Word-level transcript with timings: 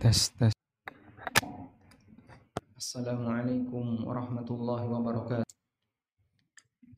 tes 0.00 0.32
tes 0.40 0.56
Assalamualaikum 2.72 4.00
warahmatullahi 4.08 4.88
wabarakatuh 4.88 5.44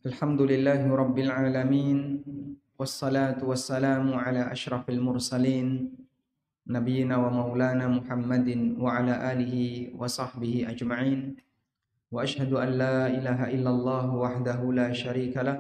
Alhamdulillahi 0.07 0.87
rabbil 0.87 1.27
alamin 1.35 2.23
Wassalatu 2.79 3.51
wassalamu 3.51 4.15
ala 4.15 4.55
ashrafil 4.55 5.03
mursalin 5.03 5.91
Nabiina 6.63 7.19
wa 7.19 7.27
maulana 7.43 7.91
Muhammadin 7.91 8.79
wa 8.79 8.95
ala 8.95 9.35
alihi 9.35 9.91
wa 9.99 10.07
sahbihi 10.07 10.71
ajma'in 10.71 11.43
Wa 12.07 12.23
ashhadu 12.23 12.63
an 12.63 12.71
la 12.79 13.11
ilaha 13.11 13.51
illallah 13.51 14.15
wahdahu 14.15 14.79
la 14.79 14.95
sharika 14.95 15.43
lah 15.43 15.59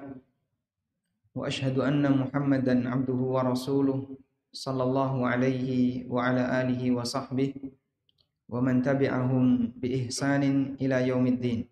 Wa 1.35 1.51
ashhadu 1.51 1.83
anna 1.83 2.07
Muhammadan 2.07 2.87
abduhu 2.87 3.35
wa 3.35 3.43
rasuluh 3.51 4.22
sallallahu 4.53 5.25
alaihi 5.25 6.05
wa 6.05 6.29
ala 6.29 6.61
alihi 6.61 6.93
wa 6.93 7.03
sahbihi 7.09 7.73
wa 8.53 8.61
man 8.61 8.85
tabi'ahum 8.85 9.73
bi 9.81 10.05
ihsanin 10.05 10.77
ila 10.77 11.01
yaumiddin. 11.01 11.65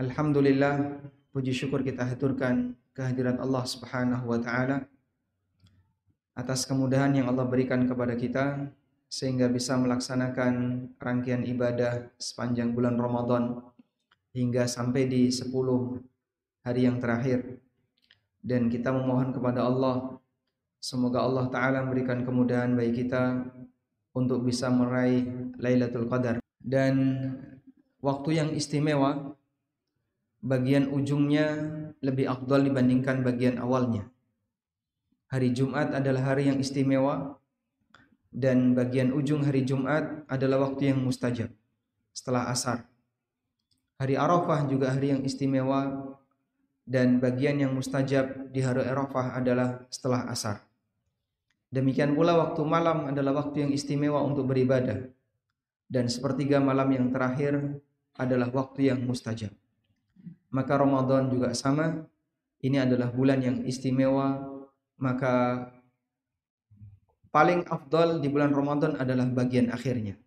Alhamdulillah 0.00 1.04
puji 1.36 1.52
syukur 1.52 1.84
kita 1.84 2.08
haturkan 2.08 2.72
kehadirat 2.96 3.36
Allah 3.36 3.64
Subhanahu 3.68 4.24
wa 4.24 4.40
taala 4.40 4.88
atas 6.32 6.64
kemudahan 6.64 7.12
yang 7.12 7.28
Allah 7.28 7.44
berikan 7.44 7.84
kepada 7.84 8.16
kita 8.16 8.72
sehingga 9.12 9.52
bisa 9.52 9.76
melaksanakan 9.76 10.88
rangkaian 10.96 11.44
ibadah 11.44 12.08
sepanjang 12.16 12.72
bulan 12.72 12.96
Ramadan 12.96 13.60
hingga 14.32 14.64
sampai 14.64 15.04
di 15.04 15.28
10 15.28 15.52
hari 16.64 16.88
yang 16.88 16.96
terakhir 16.96 17.60
dan 18.40 18.72
kita 18.72 18.88
memohon 18.88 19.36
kepada 19.36 19.68
Allah 19.68 20.21
Semoga 20.82 21.22
Allah 21.22 21.46
Ta'ala 21.46 21.86
memberikan 21.86 22.26
kemudahan 22.26 22.74
bagi 22.74 23.06
kita 23.06 23.46
untuk 24.18 24.42
bisa 24.42 24.66
meraih 24.66 25.54
Lailatul 25.62 26.10
Qadar. 26.10 26.42
Dan 26.58 27.22
waktu 28.02 28.42
yang 28.42 28.50
istimewa, 28.50 29.38
bagian 30.42 30.90
ujungnya 30.90 31.54
lebih 32.02 32.26
afdal 32.26 32.66
dibandingkan 32.66 33.22
bagian 33.22 33.62
awalnya. 33.62 34.10
Hari 35.30 35.54
Jumat 35.54 35.94
adalah 35.94 36.34
hari 36.34 36.50
yang 36.50 36.58
istimewa 36.58 37.38
dan 38.34 38.74
bagian 38.74 39.14
ujung 39.14 39.46
hari 39.46 39.62
Jumat 39.62 40.26
adalah 40.26 40.66
waktu 40.66 40.90
yang 40.90 40.98
mustajab 40.98 41.54
setelah 42.10 42.50
asar. 42.50 42.90
Hari 44.02 44.18
Arafah 44.18 44.66
juga 44.66 44.90
hari 44.90 45.14
yang 45.14 45.22
istimewa 45.22 46.10
dan 46.82 47.22
bagian 47.22 47.62
yang 47.62 47.70
mustajab 47.70 48.50
di 48.50 48.66
hari 48.66 48.82
Arafah 48.82 49.38
adalah 49.38 49.86
setelah 49.86 50.26
asar. 50.26 50.71
Demikian 51.72 52.12
pula 52.12 52.36
waktu 52.36 52.60
malam 52.68 53.08
adalah 53.08 53.32
waktu 53.40 53.64
yang 53.64 53.72
istimewa 53.72 54.20
untuk 54.20 54.44
beribadah. 54.52 55.08
Dan 55.88 56.12
sepertiga 56.12 56.60
malam 56.60 56.92
yang 56.92 57.08
terakhir 57.08 57.80
adalah 58.20 58.52
waktu 58.52 58.92
yang 58.92 59.00
mustajab. 59.08 59.48
Maka 60.52 60.76
Ramadan 60.76 61.32
juga 61.32 61.56
sama. 61.56 62.04
Ini 62.60 62.84
adalah 62.84 63.08
bulan 63.08 63.40
yang 63.40 63.56
istimewa. 63.64 64.52
Maka 65.00 65.64
paling 67.32 67.64
afdal 67.64 68.20
di 68.20 68.28
bulan 68.28 68.52
Ramadan 68.52 69.00
adalah 69.00 69.24
bagian 69.32 69.72
akhirnya. 69.72 70.20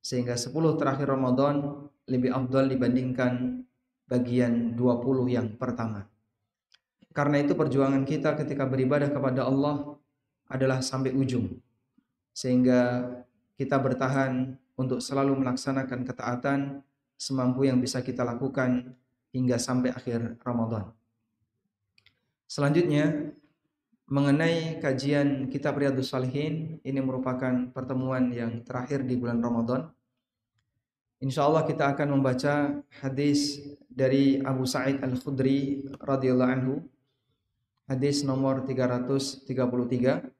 Sehingga 0.00 0.32
10 0.32 0.80
terakhir 0.80 1.12
Ramadan 1.12 1.76
lebih 2.08 2.32
afdal 2.32 2.72
dibandingkan 2.72 3.68
bagian 4.08 4.72
20 4.80 5.28
yang 5.28 5.60
pertama. 5.60 6.08
Karena 7.12 7.36
itu 7.44 7.52
perjuangan 7.52 8.08
kita 8.08 8.32
ketika 8.40 8.64
beribadah 8.64 9.12
kepada 9.12 9.44
Allah 9.44 9.99
adalah 10.50 10.82
sampai 10.82 11.14
ujung. 11.14 11.46
Sehingga 12.34 13.06
kita 13.54 13.78
bertahan 13.78 14.58
untuk 14.74 14.98
selalu 14.98 15.38
melaksanakan 15.38 16.02
ketaatan 16.02 16.82
semampu 17.14 17.68
yang 17.68 17.78
bisa 17.78 18.02
kita 18.02 18.26
lakukan 18.26 18.96
hingga 19.30 19.60
sampai 19.60 19.94
akhir 19.94 20.40
Ramadan. 20.42 20.90
Selanjutnya, 22.50 23.30
mengenai 24.10 24.82
kajian 24.82 25.46
kitab 25.46 25.78
Riyadus 25.78 26.10
Salihin, 26.10 26.82
ini 26.82 26.98
merupakan 26.98 27.70
pertemuan 27.70 28.32
yang 28.34 28.66
terakhir 28.66 29.06
di 29.06 29.14
bulan 29.14 29.38
Ramadan. 29.38 29.86
Insya 31.20 31.46
Allah 31.46 31.68
kita 31.68 31.94
akan 31.94 32.18
membaca 32.18 32.80
hadis 33.04 33.60
dari 33.86 34.40
Abu 34.40 34.64
Sa'id 34.64 35.04
Al-Khudri 35.04 35.84
radhiyallahu 36.00 36.50
anhu. 36.50 36.74
Hadis 37.84 38.24
nomor 38.24 38.64
333 38.64 40.39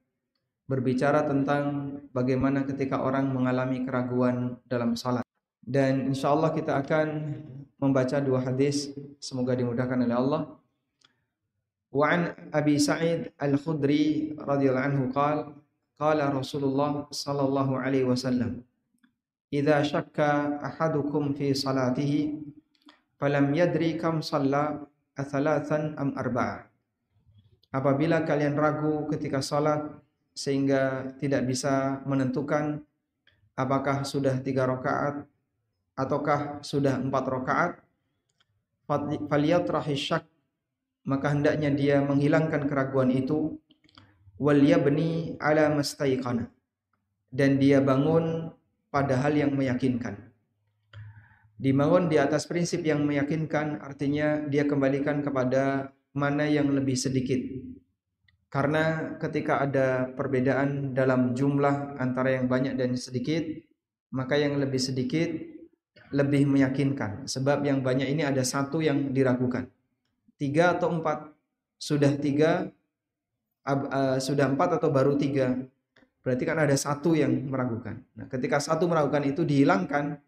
berbicara 0.70 1.26
tentang 1.26 1.98
bagaimana 2.14 2.62
ketika 2.62 3.02
orang 3.02 3.34
mengalami 3.34 3.82
keraguan 3.82 4.54
dalam 4.70 4.94
salat. 4.94 5.26
Dan 5.58 6.14
insya 6.14 6.30
Allah 6.30 6.54
kita 6.54 6.78
akan 6.78 7.08
membaca 7.82 8.22
dua 8.22 8.38
hadis, 8.46 8.94
semoga 9.18 9.58
dimudahkan 9.58 9.98
oleh 10.06 10.14
Allah. 10.14 10.42
Wa 11.90 12.06
an 12.14 12.20
Abi 12.54 12.78
Sa'id 12.78 13.34
Al-Khudri 13.34 14.38
radhiyallahu 14.38 14.86
anhu 14.86 15.04
qala 15.10 15.50
qala 15.98 16.30
Rasulullah 16.30 17.10
sallallahu 17.10 17.74
alaihi 17.76 18.06
wasallam 18.06 18.62
Idza 19.50 19.82
syakka 19.82 20.62
ahadukum 20.62 21.34
fi 21.34 21.50
salatihi 21.50 22.38
falam 23.18 23.50
yadri 23.50 23.98
kam 23.98 24.22
shalla 24.22 24.86
athalathan 25.18 25.98
am 25.98 26.14
arba'a 26.14 26.70
Apabila 27.74 28.22
kalian 28.22 28.54
ragu 28.54 29.10
ketika 29.10 29.42
salat 29.42 29.90
sehingga 30.40 31.12
tidak 31.20 31.44
bisa 31.44 32.00
menentukan 32.08 32.80
apakah 33.52 34.08
sudah 34.08 34.40
tiga 34.40 34.64
rakaat 34.64 35.28
ataukah 35.92 36.64
sudah 36.64 36.96
empat 36.96 37.24
rakaat. 37.28 37.72
Falyatrahi 39.28 39.94
syak 39.94 40.24
maka 41.04 41.30
hendaknya 41.30 41.70
dia 41.70 41.96
menghilangkan 42.00 42.64
keraguan 42.64 43.12
itu. 43.12 43.60
Wal 44.40 44.64
yabni 44.64 45.36
ala 45.36 45.68
mastaiqana 45.68 46.48
dan 47.28 47.60
dia 47.60 47.84
bangun 47.84 48.48
pada 48.88 49.20
hal 49.20 49.36
yang 49.36 49.52
meyakinkan. 49.52 50.16
Dibangun 51.60 52.08
di 52.08 52.16
atas 52.16 52.48
prinsip 52.48 52.80
yang 52.80 53.04
meyakinkan 53.04 53.84
artinya 53.84 54.40
dia 54.48 54.64
kembalikan 54.64 55.20
kepada 55.20 55.92
mana 56.16 56.48
yang 56.48 56.72
lebih 56.72 56.96
sedikit 56.96 57.36
karena 58.50 59.14
ketika 59.22 59.62
ada 59.62 60.10
perbedaan 60.10 60.90
dalam 60.90 61.38
jumlah 61.38 61.94
antara 62.02 62.34
yang 62.34 62.50
banyak 62.50 62.74
dan 62.74 62.98
sedikit, 62.98 63.46
maka 64.10 64.34
yang 64.34 64.58
lebih 64.58 64.82
sedikit 64.82 65.30
lebih 66.10 66.50
meyakinkan. 66.50 67.30
Sebab 67.30 67.62
yang 67.62 67.78
banyak 67.78 68.10
ini 68.10 68.26
ada 68.26 68.42
satu 68.42 68.82
yang 68.82 69.14
diragukan. 69.14 69.70
Tiga 70.34 70.74
atau 70.74 70.90
empat. 70.90 71.30
Sudah 71.80 72.12
tiga, 72.18 72.68
uh, 73.64 74.18
sudah 74.18 74.50
empat 74.50 74.82
atau 74.82 74.90
baru 74.90 75.14
tiga. 75.14 75.54
Berarti 76.20 76.44
kan 76.44 76.58
ada 76.60 76.76
satu 76.76 77.16
yang 77.16 77.32
meragukan. 77.48 78.02
Nah, 78.12 78.28
ketika 78.28 78.60
satu 78.60 78.84
meragukan 78.84 79.24
itu 79.24 79.46
dihilangkan, 79.46 80.20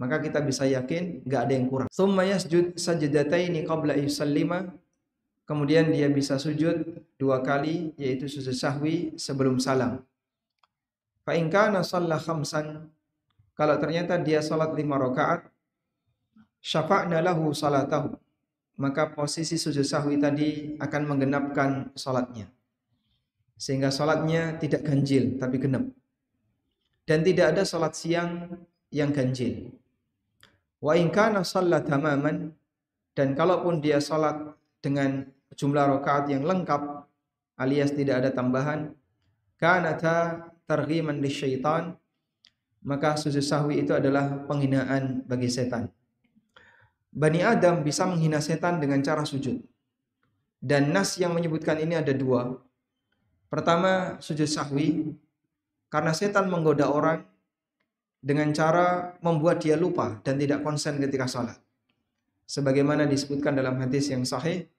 maka 0.00 0.22
kita 0.22 0.40
bisa 0.40 0.64
yakin 0.64 1.26
nggak 1.26 1.40
ada 1.42 1.52
yang 1.52 1.66
kurang. 1.68 1.88
Thumma 1.92 2.24
yasjud 2.24 2.78
sajadataini 2.78 3.66
qabla 3.68 3.98
yusallima 4.00 4.72
Kemudian 5.46 5.94
dia 5.94 6.10
bisa 6.10 6.42
sujud 6.42 7.06
dua 7.14 7.38
kali 7.38 7.94
yaitu 7.94 8.26
sujud 8.26 8.50
sahwi 8.50 9.14
sebelum 9.14 9.62
salam. 9.62 10.02
Fa 11.22 11.38
in 11.38 11.46
kana 11.46 11.86
shalla 11.86 12.18
khamsan 12.18 12.90
kalau 13.54 13.78
ternyata 13.78 14.18
dia 14.18 14.42
salat 14.42 14.74
lima 14.74 14.98
rakaat 14.98 15.46
syafa'na 16.58 17.22
lahu 17.22 17.54
salatahu 17.54 18.18
maka 18.76 19.14
posisi 19.14 19.54
sujud 19.54 19.86
sahwi 19.86 20.18
tadi 20.18 20.74
akan 20.82 21.02
menggenapkan 21.14 21.94
salatnya. 21.94 22.50
Sehingga 23.56 23.88
salatnya 23.94 24.58
tidak 24.58 24.82
ganjil 24.82 25.38
tapi 25.38 25.56
genap. 25.62 25.86
Dan 27.06 27.22
tidak 27.22 27.54
ada 27.54 27.62
salat 27.62 27.94
siang 27.94 28.50
yang 28.90 29.14
ganjil. 29.14 29.70
Wa 30.82 30.98
in 30.98 31.08
kana 31.08 31.46
shalla 31.46 31.80
tamaman 31.80 32.50
dan 33.14 33.32
kalaupun 33.32 33.80
dia 33.80 34.02
salat 34.02 34.36
dengan 34.84 35.35
jumlah 35.54 36.00
rakaat 36.00 36.32
yang 36.32 36.42
lengkap 36.42 37.06
alias 37.60 37.94
tidak 37.94 38.24
ada 38.24 38.30
tambahan 38.34 38.96
kanata 39.60 40.50
targhiman 40.66 41.22
syaitan 41.30 41.94
maka 42.86 43.18
sujud 43.18 43.42
sahwi 43.42 43.82
itu 43.82 43.90
adalah 43.90 44.46
penghinaan 44.46 45.26
bagi 45.26 45.50
setan. 45.50 45.90
Bani 47.10 47.42
Adam 47.42 47.82
bisa 47.82 48.06
menghina 48.06 48.38
setan 48.38 48.78
dengan 48.78 49.02
cara 49.02 49.26
sujud. 49.26 49.58
Dan 50.62 50.94
nas 50.94 51.18
yang 51.18 51.34
menyebutkan 51.34 51.82
ini 51.82 51.98
ada 51.98 52.14
dua. 52.14 52.54
Pertama 53.50 54.22
sujud 54.22 54.46
sahwi 54.46 55.18
karena 55.90 56.14
setan 56.14 56.46
menggoda 56.46 56.86
orang 56.86 57.26
dengan 58.22 58.54
cara 58.54 59.18
membuat 59.18 59.66
dia 59.66 59.74
lupa 59.74 60.22
dan 60.22 60.38
tidak 60.38 60.62
konsen 60.62 61.02
ketika 61.02 61.26
sholat. 61.26 61.58
Sebagaimana 62.46 63.10
disebutkan 63.10 63.58
dalam 63.58 63.74
hadis 63.82 64.06
yang 64.14 64.22
sahih 64.22 64.70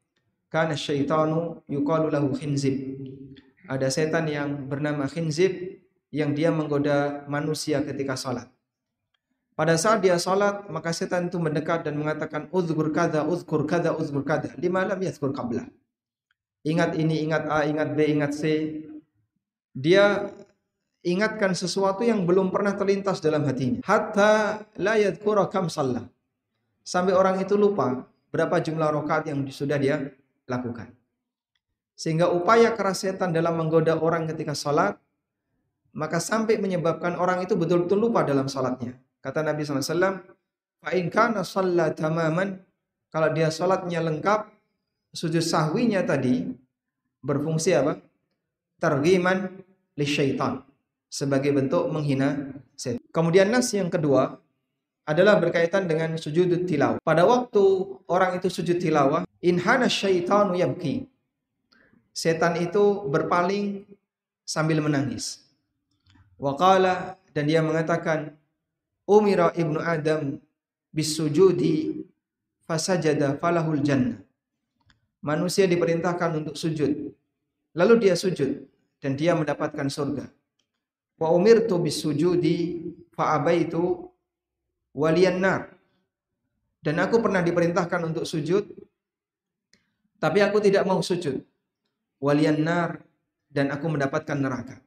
karena 0.47 0.75
syaitanu 0.75 1.63
yuqalu 1.67 2.11
lahu 2.11 2.31
khinzib. 2.35 2.75
Ada 3.67 3.91
setan 3.91 4.31
yang 4.31 4.67
bernama 4.71 5.07
khinzib 5.11 5.83
yang 6.11 6.31
dia 6.31 6.55
menggoda 6.55 7.27
manusia 7.27 7.83
ketika 7.83 8.15
salat. 8.15 8.47
Pada 9.57 9.73
saat 9.73 10.05
dia 10.05 10.15
salat, 10.21 10.69
maka 10.69 10.93
setan 10.93 11.27
itu 11.27 11.41
mendekat 11.41 11.81
dan 11.83 11.97
mengatakan 11.97 12.45
uzkur 12.53 12.93
kada, 12.93 13.25
uzkur 13.25 13.65
kada, 13.65 13.91
uzkur 13.91 14.21
kada. 14.21 14.53
Lima 14.55 14.85
lam 14.85 15.01
yazkur 15.01 15.33
qabla. 15.33 15.65
Ingat 16.61 16.93
ini, 16.95 17.25
ingat 17.25 17.43
A, 17.49 17.65
ingat 17.65 17.97
B, 17.97 18.05
ingat 18.05 18.37
C. 18.37 18.43
Dia 19.73 20.29
ingatkan 21.01 21.57
sesuatu 21.57 22.05
yang 22.05 22.23
belum 22.23 22.53
pernah 22.53 22.77
terlintas 22.77 23.17
dalam 23.17 23.43
hatinya. 23.49 23.81
Hatta 23.81 24.61
la 24.77 24.95
yadhkura 24.95 25.49
kam. 25.49 25.67
Sampai 26.87 27.17
orang 27.17 27.41
itu 27.41 27.57
lupa 27.57 28.05
berapa 28.29 28.61
jumlah 28.61 28.93
rakaat 28.93 29.33
yang 29.33 29.41
sudah 29.49 29.75
dia 29.81 30.13
lakukan. 30.47 30.95
Sehingga 31.93 32.31
upaya 32.31 32.73
keras 32.73 33.03
setan 33.03 33.35
dalam 33.35 33.59
menggoda 33.59 33.99
orang 33.99 34.25
ketika 34.31 34.55
salat 34.55 34.97
maka 35.97 36.21
sampai 36.21 36.61
menyebabkan 36.61 37.17
orang 37.17 37.41
itu 37.41 37.57
betul-betul 37.57 37.97
lupa 37.97 38.21
dalam 38.21 38.45
salatnya. 38.45 38.93
Kata 39.17 39.41
Nabi 39.41 39.65
SAW, 39.65 40.21
Fa'in 40.77 41.09
kana 41.09 41.41
sholat 41.41 41.97
tamaman, 41.97 42.61
kalau 43.09 43.33
dia 43.33 43.49
sholatnya 43.49 44.05
lengkap, 44.05 44.45
sujud 45.09 45.41
sahwinya 45.41 46.05
tadi 46.05 46.53
berfungsi 47.25 47.73
apa? 47.73 47.97
Targiman 48.77 49.57
li 49.97 50.05
syaitan. 50.05 50.61
Sebagai 51.09 51.49
bentuk 51.49 51.89
menghina 51.89 52.55
setan. 52.77 53.01
Kemudian 53.09 53.49
nas 53.49 53.73
yang 53.73 53.89
kedua 53.89 54.37
adalah 55.07 55.39
berkaitan 55.39 55.87
dengan 55.87 56.19
sujud 56.19 56.51
tilawah. 56.67 56.99
Pada 56.99 57.23
waktu 57.23 57.63
orang 58.11 58.43
itu 58.43 58.51
sujud 58.51 58.75
tilawah, 58.75 59.23
inhana 59.39 59.87
syaitanu 59.87 60.59
yabki. 60.59 61.07
Setan 62.11 62.59
itu 62.59 63.07
berpaling 63.07 63.87
sambil 64.43 64.83
menangis. 64.83 65.47
Waqala 66.35 67.15
dan 67.31 67.47
dia 67.47 67.63
mengatakan 67.63 68.35
umira 69.07 69.55
ibnu 69.55 69.79
Adam 69.79 70.43
bisujudi 70.91 72.03
fasajada 72.67 73.39
falahul 73.39 73.79
jannah. 73.79 74.19
Manusia 75.23 75.65
diperintahkan 75.71 76.43
untuk 76.43 76.55
sujud. 76.59 77.15
Lalu 77.77 77.93
dia 78.03 78.15
sujud 78.19 78.67
dan 78.99 79.15
dia 79.15 79.37
mendapatkan 79.37 79.87
surga. 79.87 80.27
Wa 81.17 81.31
umirtu 81.33 81.79
bisujudi 81.79 82.91
fa 83.15 83.37
abaitu 83.37 84.06
waliyan 84.95 85.39
nar. 85.39 85.73
Dan 86.77 87.01
aku 87.03 87.19
pernah 87.19 87.43
diperintahkan 87.43 88.01
untuk 88.05 88.23
sujud 88.23 88.63
tapi 90.17 90.41
aku 90.41 90.57
tidak 90.61 90.83
mau 90.85 90.99
sujud. 91.01 91.41
Waliyan 92.17 92.65
nar 92.65 93.05
dan 93.53 93.69
aku 93.69 93.85
mendapatkan 93.85 94.37
neraka. 94.37 94.81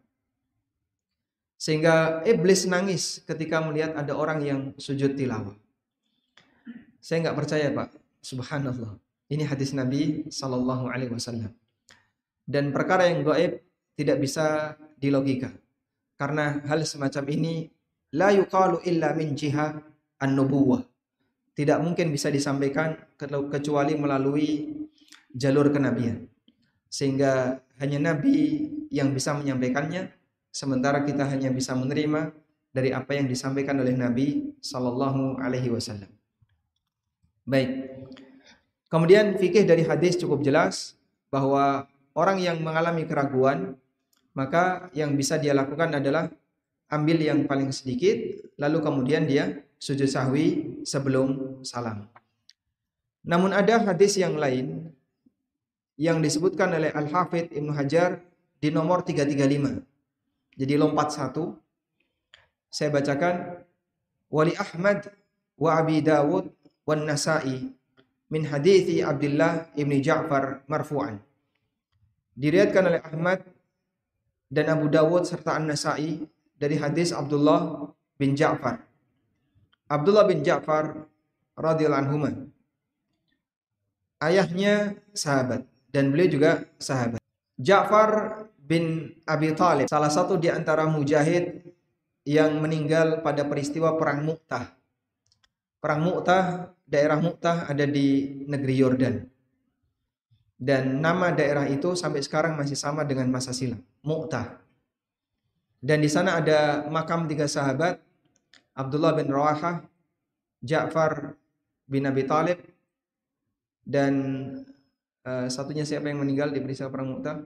Sehingga 1.55 2.27
iblis 2.27 2.67
nangis 2.67 3.23
ketika 3.23 3.63
melihat 3.63 3.95
ada 3.95 4.17
orang 4.19 4.41
yang 4.43 4.61
sujud 4.75 5.15
tilawah. 5.15 5.55
Saya 6.99 7.29
nggak 7.29 7.39
percaya 7.39 7.71
pak, 7.71 7.95
subhanallah. 8.21 8.99
Ini 9.31 9.47
hadis 9.47 9.71
Nabi 9.71 10.27
Sallallahu 10.27 10.91
Alaihi 10.91 11.15
Wasallam. 11.15 11.55
Dan 12.43 12.75
perkara 12.75 13.07
yang 13.07 13.23
gaib 13.23 13.63
tidak 13.95 14.19
bisa 14.19 14.75
dilogika. 14.99 15.55
Karena 16.19 16.59
hal 16.67 16.83
semacam 16.83 17.25
ini 17.31 17.71
la 18.19 18.35
yuqalu 18.35 18.83
illa 18.91 19.15
min 19.15 19.39
jiha 19.39 19.79
an-nubuwah. 20.21 20.85
Tidak 21.57 21.81
mungkin 21.83 22.15
bisa 22.15 22.31
disampaikan 22.31 22.97
kecuali 23.51 23.99
melalui 23.99 24.49
jalur 25.35 25.73
kenabian. 25.75 26.29
Sehingga 26.87 27.59
hanya 27.81 28.13
nabi 28.13 28.69
yang 28.93 29.11
bisa 29.17 29.35
menyampaikannya 29.35 30.13
sementara 30.51 31.03
kita 31.07 31.27
hanya 31.27 31.49
bisa 31.51 31.73
menerima 31.75 32.35
dari 32.71 32.95
apa 32.95 33.19
yang 33.19 33.27
disampaikan 33.27 33.79
oleh 33.83 33.95
Nabi 33.99 34.55
sallallahu 34.63 35.43
alaihi 35.43 35.71
wasallam. 35.75 36.11
Baik. 37.43 37.91
Kemudian 38.91 39.39
fikih 39.39 39.67
dari 39.67 39.87
hadis 39.87 40.19
cukup 40.19 40.43
jelas 40.43 40.99
bahwa 41.31 41.87
orang 42.15 42.43
yang 42.43 42.59
mengalami 42.63 43.07
keraguan 43.07 43.79
maka 44.35 44.91
yang 44.95 45.15
bisa 45.15 45.39
dia 45.39 45.55
lakukan 45.55 45.95
adalah 45.95 46.31
ambil 46.91 47.19
yang 47.23 47.47
paling 47.47 47.71
sedikit 47.71 48.19
lalu 48.59 48.83
kemudian 48.83 49.27
dia 49.27 49.63
sujud 49.81 50.07
sahwi 50.07 50.79
sebelum 50.85 51.61
salam. 51.65 52.05
Namun 53.25 53.57
ada 53.57 53.81
hadis 53.81 54.21
yang 54.21 54.37
lain 54.37 54.93
yang 55.97 56.21
disebutkan 56.21 56.73
oleh 56.77 56.93
Al-Hafidh 56.93 57.53
Ibnu 57.53 57.73
Hajar 57.73 58.21
di 58.61 58.69
nomor 58.69 59.01
335 59.05 59.91
jadi 60.61 60.77
lompat 60.77 61.09
satu. 61.17 61.57
Saya 62.69 62.93
bacakan 62.93 63.65
Wali 64.29 64.53
Ahmad 64.61 65.09
wa 65.57 65.81
Abi 65.81 66.05
Dawud 66.05 66.53
wa 66.85 66.95
Nasa'i 67.01 67.73
min 68.29 68.43
hadithi 68.45 69.01
Abdullah 69.01 69.73
ibni 69.75 70.05
Ja'far 70.05 70.63
marfu'an. 70.69 71.17
Diriatkan 72.37 72.93
oleh 72.93 73.01
Ahmad 73.01 73.41
dan 74.53 74.69
Abu 74.71 74.93
Dawud 74.93 75.25
serta 75.25 75.57
An-Nasa'i 75.57 76.29
dari 76.61 76.77
hadis 76.77 77.11
Abdullah 77.11 77.91
bin 78.21 78.37
Ja'far. 78.37 78.85
Abdullah 79.91 80.23
bin 80.31 80.47
Ja'far 80.47 80.95
radhiyallahu 81.59 82.03
anhu 82.07 82.17
ayahnya 84.23 84.95
sahabat 85.11 85.67
dan 85.91 86.15
beliau 86.15 86.31
juga 86.31 86.51
sahabat. 86.79 87.19
Ja'far 87.59 88.45
bin 88.57 89.17
Abi 89.27 89.51
Talib, 89.59 89.91
salah 89.91 90.13
satu 90.13 90.39
di 90.39 90.47
antara 90.47 90.87
mujahid 90.87 91.67
yang 92.23 92.63
meninggal 92.63 93.25
pada 93.27 93.43
peristiwa 93.43 93.99
perang 93.99 94.23
Mu'tah. 94.23 94.71
Perang 95.83 96.07
Mu'tah, 96.07 96.71
daerah 96.87 97.19
Mu'tah 97.19 97.67
ada 97.67 97.83
di 97.83 98.41
negeri 98.47 98.75
Yordan. 98.79 99.15
Dan 100.61 101.01
nama 101.01 101.33
daerah 101.33 101.65
itu 101.67 101.97
sampai 101.97 102.21
sekarang 102.21 102.55
masih 102.55 102.77
sama 102.77 103.03
dengan 103.03 103.27
masa 103.33 103.51
silam, 103.51 103.81
Mu'tah. 104.07 104.61
Dan 105.81 106.05
di 106.05 106.13
sana 106.13 106.39
ada 106.39 106.85
makam 106.93 107.25
tiga 107.25 107.49
sahabat, 107.49 107.97
Abdullah 108.77 109.13
bin 109.17 109.29
Rawahah, 109.29 109.83
Ja'far 110.63 111.35
bin 111.89 112.07
Abi 112.07 112.25
Talib, 112.25 112.59
dan 113.83 114.15
uh, 115.27 115.51
satunya 115.51 115.83
siapa 115.83 116.09
yang 116.11 116.23
meninggal 116.23 116.55
di 116.55 116.63
peristiwa 116.63 116.93
perang 116.93 117.11
Mu'tah? 117.17 117.43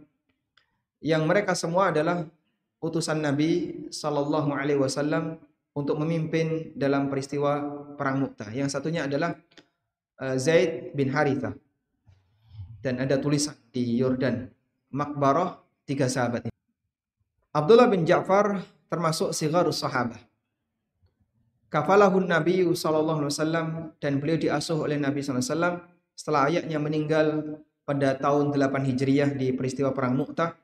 yang 1.04 1.28
mereka 1.28 1.52
semua 1.52 1.92
adalah 1.92 2.24
utusan 2.80 3.20
Nabi 3.20 3.84
Sallallahu 3.92 4.56
Alaihi 4.56 4.80
Wasallam 4.80 5.36
untuk 5.76 6.00
memimpin 6.00 6.72
dalam 6.72 7.12
peristiwa 7.12 7.60
perang 8.00 8.24
Mu'tah. 8.24 8.48
Yang 8.48 8.72
satunya 8.72 9.04
adalah 9.04 9.36
uh, 10.24 10.36
Zaid 10.40 10.96
bin 10.96 11.12
Haritha. 11.12 11.52
Dan 12.80 13.00
ada 13.00 13.20
tulisan 13.20 13.56
di 13.72 14.00
Yordan, 14.00 14.48
Makbarah 14.92 15.56
tiga 15.84 16.08
sahabat 16.08 16.48
ini. 16.48 16.56
Abdullah 17.52 17.88
bin 17.88 18.04
Ja'far 18.08 18.60
termasuk 18.88 19.32
sigarus 19.36 19.80
sahabah. 19.80 20.20
Kafalahun 21.74 22.30
Nabi 22.30 22.62
sallallahu 22.62 23.26
alaihi 23.26 23.34
wasallam 23.34 23.66
dan 23.98 24.22
beliau 24.22 24.38
diasuh 24.38 24.78
oleh 24.86 24.94
Nabi 24.94 25.26
sallallahu 25.26 25.42
alaihi 25.42 25.50
wasallam 25.58 25.74
setelah 26.14 26.40
ayahnya 26.46 26.78
meninggal 26.78 27.26
pada 27.82 28.14
tahun 28.14 28.54
8 28.54 28.94
Hijriah 28.94 29.34
di 29.34 29.50
peristiwa 29.50 29.90
perang 29.90 30.14
Mu'tah 30.14 30.54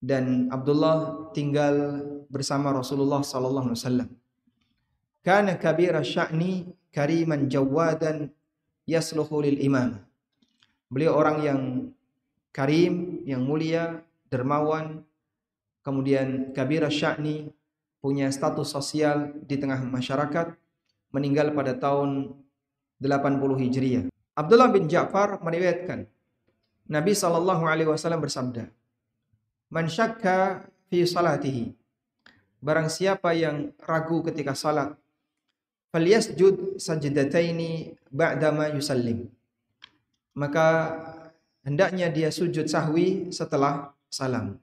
dan 0.00 0.48
Abdullah 0.48 1.28
tinggal 1.36 2.00
bersama 2.32 2.72
Rasulullah 2.72 3.20
sallallahu 3.20 3.76
alaihi 3.76 3.80
wasallam. 3.84 4.08
Kana 5.20 5.60
kabira 5.60 6.00
sya'ni 6.00 6.80
kariman 6.88 7.52
jawadan 7.52 8.32
yasluhu 8.88 9.44
lil 9.44 9.60
imam. 9.60 10.00
Beliau 10.88 11.12
orang 11.12 11.44
yang 11.44 11.60
karim, 12.56 13.20
yang 13.28 13.44
mulia, 13.44 14.00
dermawan, 14.32 15.04
kemudian 15.84 16.56
kabira 16.56 16.88
sya'ni 16.88 17.52
punya 18.02 18.26
status 18.34 18.66
sosial 18.66 19.30
di 19.46 19.54
tengah 19.54 19.78
masyarakat, 19.86 20.58
meninggal 21.14 21.54
pada 21.54 21.78
tahun 21.78 22.34
80 22.98 23.62
Hijriah. 23.62 24.04
Abdullah 24.34 24.74
bin 24.74 24.90
Ja'far 24.90 25.38
meriwayatkan 25.38 26.10
Nabi 26.90 27.12
sallallahu 27.14 27.62
alaihi 27.62 27.86
wasallam 27.86 28.18
bersabda, 28.18 28.66
Man 29.70 29.86
syakka 29.86 30.66
fi 30.90 31.06
salatihi. 31.06 31.72
Barang 32.58 32.90
siapa 32.90 33.32
yang 33.38 33.70
ragu 33.80 34.20
ketika 34.26 34.52
salat, 34.52 34.98
falyasjud 35.94 36.78
sajdataini 36.82 37.94
ba'dama 38.10 38.70
yusallim. 38.74 39.30
Maka 40.34 40.68
hendaknya 41.62 42.10
dia 42.10 42.34
sujud 42.34 42.66
sahwi 42.66 43.30
setelah 43.30 43.94
salam. 44.10 44.58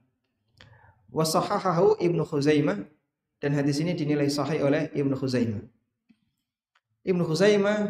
Wasahahahu 1.10 1.98
Ibnu 1.98 2.22
Khuzaimah 2.22 2.86
dan 3.40 3.56
hadis 3.56 3.80
ini 3.80 3.96
dinilai 3.96 4.28
sahih 4.28 4.60
oleh 4.62 4.92
Ibnu 4.92 5.16
Khuzaimah. 5.16 5.64
Ibnu 7.08 7.24
Khuzaimah 7.24 7.88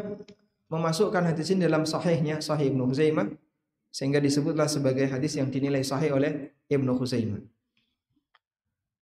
memasukkan 0.71 1.35
hadis 1.35 1.51
ini 1.51 1.67
dalam 1.67 1.83
sahihnya, 1.83 2.39
sahih 2.39 2.71
Ibnu 2.71 2.87
Khuzaimah 2.87 3.27
sehingga 3.91 4.23
disebutlah 4.23 4.71
sebagai 4.71 5.11
hadis 5.11 5.35
yang 5.35 5.51
dinilai 5.51 5.83
sahih 5.83 6.15
oleh 6.15 6.55
Ibnu 6.71 6.95
Khuzaimah. 6.95 7.43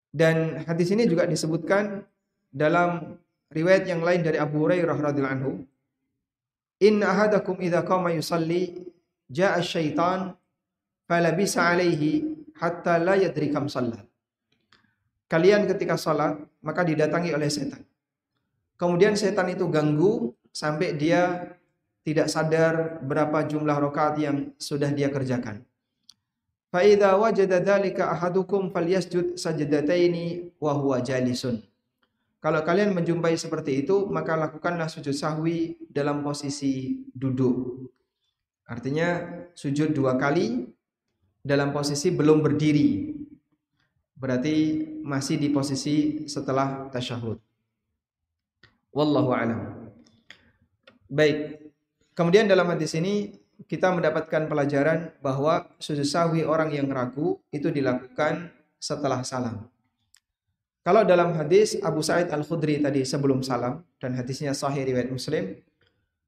Dan 0.08 0.64
hadis 0.64 0.88
ini 0.88 1.04
juga 1.04 1.28
disebutkan 1.28 2.00
dalam 2.48 3.20
riwayat 3.52 3.84
yang 3.84 4.00
lain 4.00 4.24
dari 4.24 4.40
Abu 4.40 4.64
Hurairah 4.64 4.96
radhiyallahu 4.96 5.36
anhu. 5.36 5.52
Inna 6.80 7.12
ahadakum 7.12 7.60
idza 7.60 7.84
qama 7.84 8.16
yusalli 8.16 8.88
jaa 9.28 9.60
syaitan 9.60 10.32
falabisa 11.04 11.68
alaihi 11.68 12.24
hatta 12.56 12.96
la 12.96 13.20
yadri 13.20 13.52
kam 13.52 13.68
sallat. 13.68 14.07
Kalian 15.28 15.68
ketika 15.68 16.00
salat 16.00 16.40
maka 16.64 16.82
didatangi 16.82 17.36
oleh 17.36 17.52
setan. 17.52 17.84
Kemudian 18.80 19.12
setan 19.12 19.52
itu 19.52 19.68
ganggu 19.68 20.32
sampai 20.48 20.96
dia 20.96 21.52
tidak 22.02 22.32
sadar 22.32 23.04
berapa 23.04 23.44
jumlah 23.44 23.76
rakaat 23.76 24.16
yang 24.16 24.36
sudah 24.56 24.88
dia 24.88 25.12
kerjakan. 25.12 25.60
Fa 26.72 26.80
idza 26.84 27.16
wajada 27.16 27.60
dzalika 27.60 28.12
ahadukum 28.12 28.72
falyasjud 28.72 29.36
sajdataini 29.36 30.56
wa 30.60 31.00
jalisun. 31.00 31.60
Kalau 32.38 32.62
kalian 32.62 32.94
menjumpai 32.94 33.34
seperti 33.34 33.82
itu, 33.82 34.06
maka 34.06 34.38
lakukanlah 34.38 34.86
sujud 34.86 35.10
sahwi 35.10 35.74
dalam 35.90 36.22
posisi 36.22 37.02
duduk. 37.10 37.90
Artinya 38.62 39.26
sujud 39.58 39.90
dua 39.90 40.14
kali 40.14 40.70
dalam 41.42 41.74
posisi 41.74 42.14
belum 42.14 42.38
berdiri. 42.44 43.10
Berarti 44.18 44.82
masih 45.06 45.38
di 45.38 45.48
posisi 45.54 46.26
setelah 46.26 46.90
tasyahud. 46.90 47.38
Wallahu 48.90 49.30
alam. 49.30 49.94
Baik. 51.06 51.70
Kemudian 52.18 52.50
dalam 52.50 52.66
hadis 52.66 52.98
ini 52.98 53.38
kita 53.70 53.94
mendapatkan 53.94 54.50
pelajaran 54.50 55.14
bahwa 55.22 55.70
sujud 55.78 56.02
sahwi 56.02 56.42
orang 56.42 56.74
yang 56.74 56.90
ragu 56.90 57.38
itu 57.54 57.70
dilakukan 57.70 58.50
setelah 58.78 59.22
salam. 59.22 59.70
Kalau 60.82 61.06
dalam 61.06 61.34
hadis 61.38 61.78
Abu 61.82 62.02
Sa'id 62.02 62.30
Al-Khudri 62.30 62.82
tadi 62.82 63.06
sebelum 63.06 63.42
salam 63.46 63.82
dan 64.02 64.18
hadisnya 64.18 64.50
sahih 64.50 64.82
riwayat 64.82 65.10
Muslim, 65.10 65.58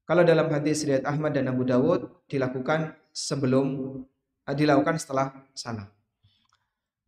kalau 0.06 0.26
dalam 0.26 0.50
hadis 0.50 0.82
riwayat 0.82 1.06
Ahmad 1.06 1.34
dan 1.34 1.50
Abu 1.50 1.62
Dawud 1.66 2.26
dilakukan 2.26 2.94
sebelum 3.14 3.98
dilakukan 4.46 4.98
setelah 4.98 5.34
salam. 5.54 5.86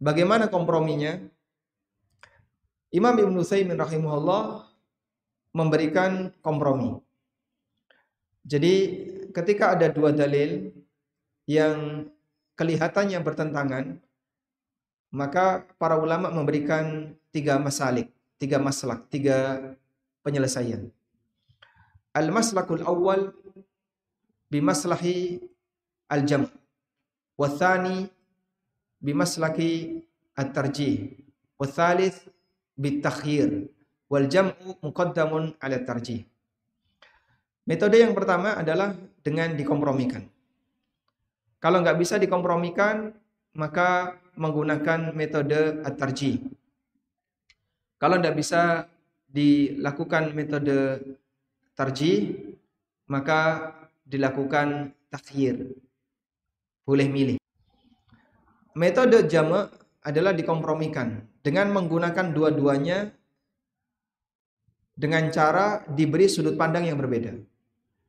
Bagaimana 0.03 0.51
komprominya? 0.51 1.15
Imam 2.91 3.15
Ibn 3.15 3.39
Utsaimin 3.39 3.79
rahimahullah 3.79 4.67
memberikan 5.55 6.35
kompromi. 6.43 6.99
Jadi 8.43 8.75
ketika 9.31 9.79
ada 9.79 9.87
dua 9.87 10.11
dalil 10.11 10.75
yang 11.47 12.11
kelihatannya 12.59 13.23
bertentangan, 13.23 14.03
maka 15.15 15.71
para 15.79 15.95
ulama 15.95 16.35
memberikan 16.35 17.15
tiga 17.31 17.63
masalik, 17.63 18.11
tiga 18.43 18.59
maslak, 18.59 19.07
tiga 19.07 19.71
penyelesaian. 20.27 20.91
Al-maslakul 22.11 22.83
awal 22.83 23.31
bimaslahi 24.51 25.47
al-jam' 26.11 26.51
wathani 27.39 28.11
bimaslaki 29.03 30.01
at-tarjih. 30.39 31.19
Wa 31.59 31.67
thalith 31.67 32.31
bitakhir 32.79 33.69
wal 34.07 34.31
jam'u 34.31 34.79
muqaddamun 34.81 35.59
ala 35.59 35.79
tarjih. 35.83 36.25
Metode 37.67 37.99
yang 37.99 38.15
pertama 38.15 38.55
adalah 38.59 38.95
dengan 39.23 39.55
dikompromikan. 39.55 40.27
Kalau 41.63 41.79
nggak 41.83 41.99
bisa 41.99 42.19
dikompromikan 42.19 43.15
maka 43.55 44.19
menggunakan 44.39 45.13
metode 45.13 45.85
at-tarjih. 45.85 46.41
Kalau 48.01 48.19
nggak 48.19 48.35
bisa 48.35 48.91
dilakukan 49.31 50.35
metode 50.35 50.99
tarjih, 51.79 52.35
maka 53.07 53.73
dilakukan 54.05 54.93
takhir. 55.09 55.71
Boleh 56.83 57.07
milih. 57.07 57.42
Metode 58.73 59.29
jama 59.29 59.69
adalah 60.03 60.33
dikompromikan 60.33 61.21
dengan 61.45 61.71
menggunakan 61.73 62.33
dua-duanya 62.33 63.13
dengan 64.97 65.29
cara 65.33 65.85
diberi 65.89 66.29
sudut 66.29 66.57
pandang 66.57 66.89
yang 66.89 66.97
berbeda 66.97 67.53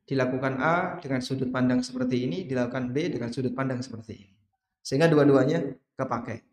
dilakukan 0.04 0.60
A 0.60 1.00
dengan 1.00 1.24
sudut 1.24 1.48
pandang 1.50 1.80
seperti 1.80 2.28
ini, 2.28 2.44
dilakukan 2.44 2.92
B 2.92 3.08
dengan 3.08 3.32
sudut 3.32 3.56
pandang 3.56 3.80
seperti 3.80 4.14
ini. 4.20 4.36
Sehingga 4.84 5.08
dua-duanya 5.08 5.64
kepakai. 5.96 6.44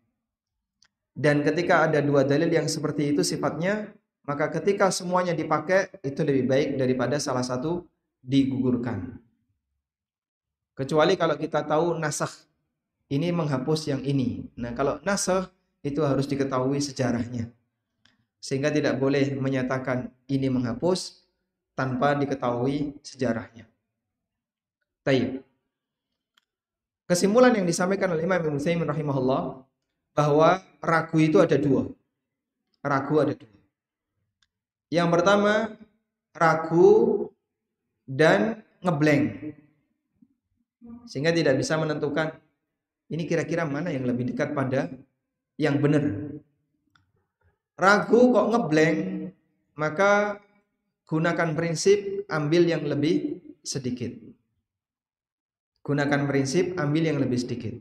Dan 1.11 1.43
ketika 1.43 1.91
ada 1.91 1.99
dua 1.99 2.23
dalil 2.23 2.47
yang 2.47 2.71
seperti 2.71 3.11
itu 3.11 3.21
sifatnya, 3.27 3.91
maka 4.23 4.47
ketika 4.47 4.87
semuanya 4.87 5.35
dipakai 5.35 5.91
itu 5.99 6.23
lebih 6.23 6.47
baik 6.47 6.69
daripada 6.79 7.19
salah 7.19 7.43
satu 7.43 7.83
digugurkan. 8.23 9.19
Kecuali 10.71 11.19
kalau 11.19 11.35
kita 11.35 11.67
tahu 11.67 11.99
nasah 11.99 12.31
ini 13.11 13.27
menghapus 13.35 13.91
yang 13.91 14.01
ini. 14.07 14.47
Nah, 14.55 14.71
kalau 14.71 15.03
nasah 15.03 15.51
itu 15.83 15.99
harus 15.99 16.23
diketahui 16.31 16.79
sejarahnya. 16.79 17.51
Sehingga 18.39 18.71
tidak 18.71 18.97
boleh 18.97 19.35
menyatakan 19.35 20.09
ini 20.31 20.47
menghapus 20.47 21.27
tanpa 21.75 22.15
diketahui 22.15 22.95
sejarahnya. 23.03 23.67
Taib. 25.03 25.43
Kesimpulan 27.05 27.51
yang 27.51 27.67
disampaikan 27.67 28.15
oleh 28.15 28.23
Imam 28.23 28.39
Ibn 28.39 28.55
Taimin 28.55 28.87
rahimahullah 28.87 29.59
bahwa 30.15 30.63
ragu 30.79 31.17
itu 31.19 31.43
ada 31.43 31.59
dua. 31.59 31.91
Ragu 32.79 33.15
ada 33.19 33.35
dua. 33.35 33.59
Yang 34.87 35.09
pertama 35.11 35.75
ragu 36.31 37.27
dan 38.07 38.63
ngeblank. 38.79 39.51
Sehingga 41.05 41.35
tidak 41.35 41.59
bisa 41.59 41.75
menentukan 41.75 42.39
ini 43.11 43.27
kira-kira 43.27 43.67
mana 43.67 43.91
yang 43.91 44.07
lebih 44.07 44.31
dekat 44.31 44.55
pada 44.55 44.87
yang 45.59 45.83
benar. 45.83 46.31
Ragu 47.75 48.31
kok 48.31 48.47
ngeblank, 48.55 48.99
maka 49.75 50.39
gunakan 51.03 51.51
prinsip 51.51 52.23
ambil 52.31 52.63
yang 52.63 52.87
lebih 52.87 53.43
sedikit. 53.67 54.15
Gunakan 55.83 56.23
prinsip 56.23 56.79
ambil 56.79 57.03
yang 57.11 57.19
lebih 57.19 57.35
sedikit. 57.35 57.75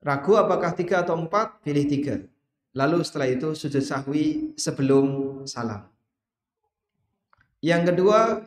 Ragu 0.00 0.40
apakah 0.40 0.72
tiga 0.72 1.04
atau 1.04 1.14
empat, 1.20 1.60
pilih 1.60 1.84
tiga. 1.84 2.16
Lalu 2.72 3.04
setelah 3.04 3.28
itu 3.28 3.52
sujud 3.52 3.84
sahwi 3.84 4.56
sebelum 4.56 5.06
salam. 5.44 5.84
Yang 7.60 7.92
kedua, 7.92 8.40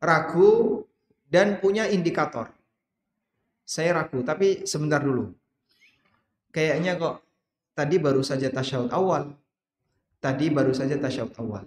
ragu 0.00 0.82
dan 1.28 1.60
punya 1.60 1.84
indikator. 1.84 2.55
Saya 3.66 3.98
ragu, 3.98 4.22
tapi 4.22 4.62
sebentar 4.62 5.02
dulu. 5.02 5.34
Kayaknya 6.54 6.94
kok 6.94 7.18
tadi 7.74 7.98
baru 7.98 8.22
saja 8.22 8.46
tasyahud 8.46 8.94
awal. 8.94 9.34
Tadi 10.22 10.46
baru 10.54 10.70
saja 10.70 10.94
tasyahud 10.94 11.34
awal. 11.42 11.66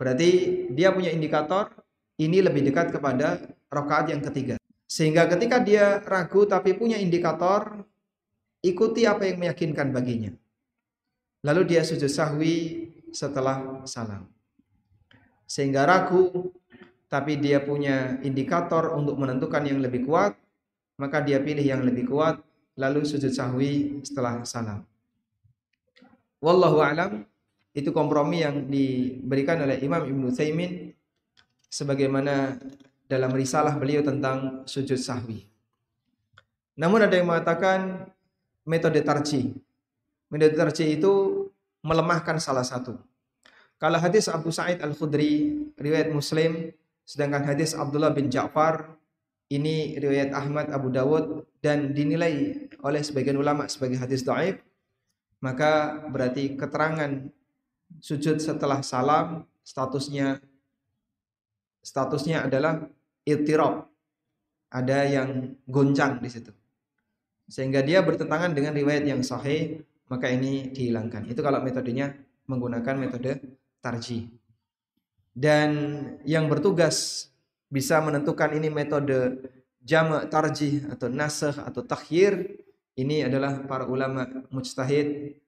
Berarti 0.00 0.30
dia 0.72 0.88
punya 0.90 1.12
indikator 1.12 1.68
ini 2.16 2.40
lebih 2.40 2.64
dekat 2.64 2.96
kepada 2.96 3.44
rakaat 3.68 4.08
yang 4.08 4.24
ketiga. 4.24 4.56
Sehingga 4.88 5.28
ketika 5.28 5.60
dia 5.60 6.00
ragu 6.00 6.48
tapi 6.48 6.72
punya 6.74 6.96
indikator, 6.96 7.84
ikuti 8.64 9.04
apa 9.04 9.28
yang 9.28 9.38
meyakinkan 9.40 9.92
baginya. 9.92 10.32
Lalu 11.44 11.76
dia 11.76 11.84
sujud 11.84 12.08
sahwi 12.08 12.88
setelah 13.12 13.84
salam. 13.84 14.26
Sehingga 15.44 15.84
ragu 15.84 16.50
tapi 17.12 17.36
dia 17.36 17.60
punya 17.60 18.16
indikator 18.24 18.96
untuk 18.96 19.20
menentukan 19.20 19.68
yang 19.68 19.84
lebih 19.84 20.08
kuat, 20.08 20.32
maka 21.02 21.18
dia 21.18 21.42
pilih 21.42 21.66
yang 21.66 21.82
lebih 21.82 22.06
kuat 22.06 22.38
lalu 22.78 23.02
sujud 23.02 23.34
sahwi 23.34 23.98
setelah 24.06 24.46
salam. 24.46 24.86
Wallahu 26.38 26.78
alam 26.78 27.26
itu 27.74 27.90
kompromi 27.90 28.46
yang 28.46 28.70
diberikan 28.70 29.58
oleh 29.66 29.82
Imam 29.82 30.06
Ibn 30.06 30.30
Thaymin 30.30 30.94
sebagaimana 31.66 32.54
dalam 33.10 33.34
risalah 33.34 33.74
beliau 33.74 34.06
tentang 34.06 34.62
sujud 34.62 34.96
sahwi. 34.96 35.42
Namun 36.78 37.02
ada 37.02 37.18
yang 37.18 37.28
mengatakan 37.28 38.08
metode 38.62 39.02
tarji. 39.02 39.52
Metode 40.30 40.54
tarji 40.54 40.96
itu 40.96 41.44
melemahkan 41.82 42.38
salah 42.38 42.64
satu. 42.64 42.96
Kalau 43.76 43.98
hadis 43.98 44.30
Abu 44.30 44.54
Sa'id 44.54 44.78
Al-Khudri, 44.78 45.66
riwayat 45.74 46.14
Muslim, 46.14 46.70
sedangkan 47.02 47.42
hadis 47.42 47.74
Abdullah 47.74 48.14
bin 48.14 48.30
Ja'far, 48.30 48.94
ini 49.52 50.00
riwayat 50.00 50.32
Ahmad 50.32 50.72
Abu 50.72 50.88
Dawud 50.88 51.44
dan 51.60 51.92
dinilai 51.92 52.66
oleh 52.80 53.02
sebagian 53.04 53.36
ulama 53.36 53.68
sebagai 53.68 54.00
hadis 54.00 54.24
dhaif, 54.24 54.58
maka 55.44 56.02
berarti 56.08 56.56
keterangan 56.56 57.28
sujud 58.00 58.40
setelah 58.40 58.80
salam 58.80 59.44
statusnya 59.60 60.40
statusnya 61.84 62.48
adalah 62.48 62.88
iltirab. 63.28 63.86
Ada 64.72 65.04
yang 65.04 65.52
goncang 65.68 66.24
di 66.24 66.32
situ. 66.32 66.48
Sehingga 67.44 67.84
dia 67.84 68.00
bertentangan 68.00 68.56
dengan 68.56 68.72
riwayat 68.72 69.04
yang 69.04 69.20
sahih 69.20 69.84
maka 70.08 70.32
ini 70.32 70.72
dihilangkan. 70.72 71.28
Itu 71.28 71.44
kalau 71.44 71.60
metodenya 71.60 72.12
menggunakan 72.48 72.96
metode 72.96 73.40
tarji. 73.84 74.28
Dan 75.32 75.72
yang 76.28 76.48
bertugas 76.52 77.28
bisa 77.72 78.04
menentukan 78.04 78.52
ini 78.52 78.68
metode 78.68 79.40
jama' 79.80 80.28
tarjih 80.28 80.84
atau 80.92 81.08
nasakh 81.08 81.56
atau 81.56 81.80
takhir 81.80 82.60
ini 83.00 83.24
adalah 83.24 83.64
para 83.64 83.88
ulama 83.88 84.28
mujtahid 84.52 85.40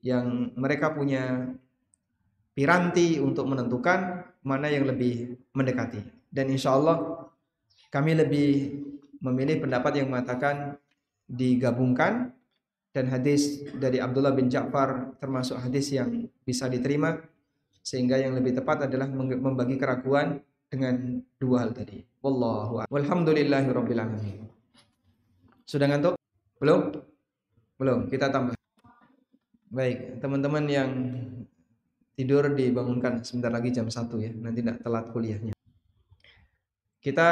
yang 0.00 0.54
mereka 0.54 0.94
punya 0.94 1.50
piranti 2.54 3.18
untuk 3.18 3.50
menentukan 3.50 4.22
mana 4.46 4.70
yang 4.70 4.86
lebih 4.86 5.34
mendekati. 5.50 6.00
Dan 6.30 6.54
insya 6.54 6.78
Allah 6.78 7.26
kami 7.90 8.14
lebih 8.14 8.78
memilih 9.18 9.66
pendapat 9.66 10.00
yang 10.00 10.08
mengatakan 10.14 10.78
digabungkan 11.26 12.30
dan 12.94 13.06
hadis 13.10 13.66
dari 13.74 13.98
Abdullah 13.98 14.34
bin 14.34 14.46
Ja'far 14.46 15.18
termasuk 15.18 15.58
hadis 15.58 15.90
yang 15.90 16.30
bisa 16.46 16.70
diterima 16.70 17.18
sehingga 17.82 18.18
yang 18.18 18.34
lebih 18.38 18.56
tepat 18.56 18.86
adalah 18.90 19.10
membagi 19.10 19.78
keraguan 19.78 20.42
dengan 20.70 21.18
dua 21.36 21.66
hal 21.66 21.74
tadi. 21.74 22.06
Wallahu 22.22 22.86
Walhamdulillahirabbil 22.86 23.98
alamin. 23.98 24.46
Sudah 25.66 25.90
ngantuk? 25.90 26.14
Belum? 26.62 26.94
Belum, 27.76 28.06
kita 28.06 28.30
tambah. 28.30 28.54
Baik, 29.70 30.22
teman-teman 30.22 30.64
yang 30.70 30.90
tidur 32.14 32.46
dibangunkan 32.54 33.22
sebentar 33.26 33.50
lagi 33.50 33.74
jam 33.74 33.86
1 33.86 34.06
ya, 34.18 34.30
nanti 34.34 34.62
tidak 34.62 34.78
telat 34.82 35.06
kuliahnya. 35.10 35.54
Kita 37.00 37.28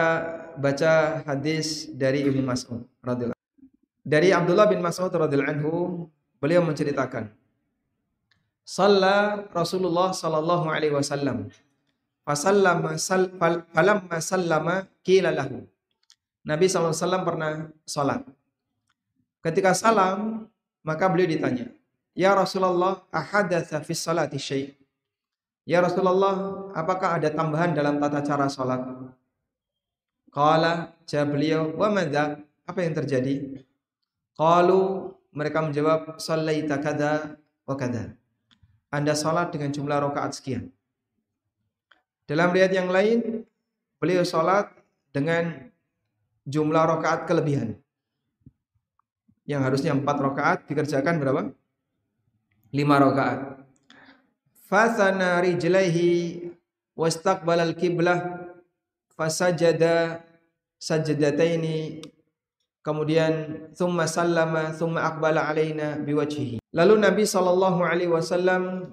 baca 0.56 1.22
hadis 1.28 1.92
dari 1.92 2.24
Ibnu 2.24 2.40
Mas'ud 2.40 2.88
radhiyallahu 3.04 3.38
dari 4.08 4.32
Abdullah 4.32 4.64
bin 4.72 4.80
Mas'ud 4.80 5.12
radhiyallahu 5.12 5.52
anhu, 5.52 5.72
beliau 6.40 6.64
menceritakan, 6.64 7.28
"Shalla 8.64 9.44
Rasulullah 9.52 10.16
sallallahu 10.16 10.72
alaihi 10.72 10.96
wasallam. 10.96 11.52
Fasallama 12.28 13.00
sal, 13.00 13.32
falamma 13.72 14.20
sallama 14.20 14.84
qila 15.00 15.32
lahu." 15.32 15.64
Nabi 16.44 16.68
wasallam 16.68 17.24
pernah 17.24 17.52
salat. 17.88 18.20
Ketika 19.40 19.72
salam, 19.72 20.44
maka 20.84 21.08
beliau 21.08 21.24
ditanya, 21.24 21.72
"Ya 22.12 22.36
Rasulullah, 22.36 23.00
ahadatsa 23.08 23.80
fi 23.80 23.96
salati 23.96 24.36
syai'?" 24.36 24.76
Ya 25.64 25.80
Rasulullah, 25.80 26.68
apakah 26.76 27.16
ada 27.16 27.32
tambahan 27.32 27.72
dalam 27.72 27.96
tata 27.96 28.20
cara 28.20 28.48
salat? 28.52 28.84
Qala, 30.28 30.92
jawab 31.08 31.32
beliau, 31.32 31.72
"Wa 31.80 31.88
madza?" 31.88 32.44
Apa 32.68 32.84
yang 32.84 32.92
terjadi? 32.92 33.64
Qalu 34.36 35.08
mereka 35.32 35.64
menjawab 35.64 36.20
sallaita 36.20 36.76
kada 36.76 37.40
wa 37.64 37.72
kada. 37.72 38.12
Anda 38.92 39.16
salat 39.16 39.48
dengan 39.56 39.72
jumlah 39.72 39.96
rakaat 40.04 40.36
sekian. 40.36 40.68
Dalam 42.28 42.52
riwayat 42.52 42.76
yang 42.76 42.92
lain 42.92 43.48
beliau 43.96 44.20
salat 44.22 44.68
dengan 45.10 45.72
jumlah 46.44 46.84
rakaat 46.84 47.24
kelebihan. 47.24 47.80
Yang 49.48 49.62
harusnya 49.64 49.92
4 49.96 50.04
rakaat 50.04 50.58
dikerjakan 50.68 51.16
berapa? 51.16 51.42
5 52.68 53.04
rakaat. 53.08 53.64
Fasana 54.68 55.40
rijlaihi 55.40 56.52
wastaqbala 56.92 57.64
al-qiblah 57.64 58.44
fasajada 59.16 60.20
sajadataini 60.76 62.04
Kemudian 62.88 63.68
thumma 63.76 64.08
sallama 64.08 64.72
thumma 64.72 65.04
aqbala 65.04 65.44
alaina 65.44 66.00
biwajhihi. 66.00 66.56
Lalu 66.72 66.94
Nabi 66.96 67.28
wasallam 68.08 68.88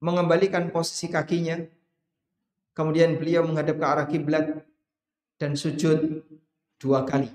mengembalikan 0.00 0.72
posisi 0.72 1.12
kakinya. 1.12 1.60
Kemudian 2.72 3.20
beliau 3.20 3.44
menghadap 3.44 3.76
ke 3.76 3.86
arah 3.86 4.06
kiblat 4.08 4.46
dan 5.36 5.52
sujud 5.56 6.24
dua 6.80 7.04
kali. 7.04 7.28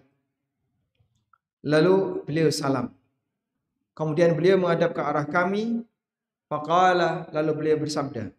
Lalu 1.62 2.26
beliau 2.26 2.50
salam. 2.50 2.90
Kemudian 3.94 4.34
beliau 4.38 4.58
menghadap 4.62 4.98
ke 4.98 5.02
arah 5.02 5.26
kami. 5.26 5.86
Faqala 6.48 7.28
lalu 7.36 7.52
beliau 7.54 7.78
bersabda. 7.84 8.32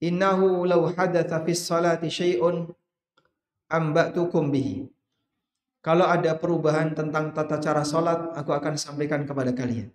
Innahu 0.00 0.64
law 0.64 0.88
hadatha 0.94 1.42
fis 1.44 1.60
salati 1.60 2.08
syai'un 2.08 2.70
ambatukum 3.68 4.48
bihi. 4.48 4.88
Kalau 5.80 6.04
ada 6.04 6.36
perubahan 6.36 6.92
tentang 6.92 7.32
tata 7.32 7.56
cara 7.56 7.82
salat, 7.88 8.36
aku 8.36 8.52
akan 8.52 8.76
sampaikan 8.76 9.24
kepada 9.24 9.52
kalian. 9.56 9.88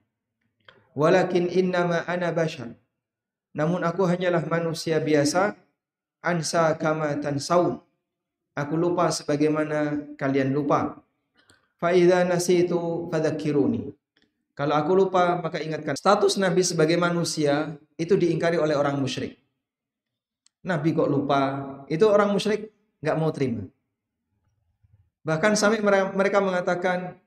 Walakin 0.98 1.46
innama 1.46 2.02
ana 2.10 2.34
bashar. 2.34 2.74
Namun 3.54 3.86
aku 3.86 4.04
hanyalah 4.10 4.42
manusia 4.50 4.98
biasa. 4.98 5.54
Ansa 6.26 6.74
kama 6.82 7.22
tansaun. 7.22 7.78
Aku 8.58 8.74
lupa 8.74 9.14
sebagaimana 9.14 10.10
kalian 10.18 10.50
lupa. 10.50 10.98
Fa 11.78 11.94
idza 11.94 12.26
nasitu 12.26 13.06
fadzakiruni. 13.14 13.94
Kalau 14.56 14.74
aku 14.74 14.92
lupa 14.96 15.38
maka 15.38 15.60
ingatkan. 15.62 15.94
Status 15.94 16.40
Nabi 16.42 16.64
sebagai 16.64 16.96
manusia 16.98 17.76
itu 18.00 18.16
diingkari 18.18 18.58
oleh 18.58 18.74
orang 18.74 18.98
musyrik. 18.98 19.38
Nabi 20.66 20.96
kok 20.96 21.12
lupa? 21.12 21.42
Itu 21.92 22.10
orang 22.10 22.32
musyrik 22.34 22.74
nggak 23.04 23.18
mau 23.20 23.30
terima. 23.30 23.68
Bahkan 25.28 25.54
sampai 25.60 25.84
mereka 26.16 26.40
mengatakan 26.40 27.20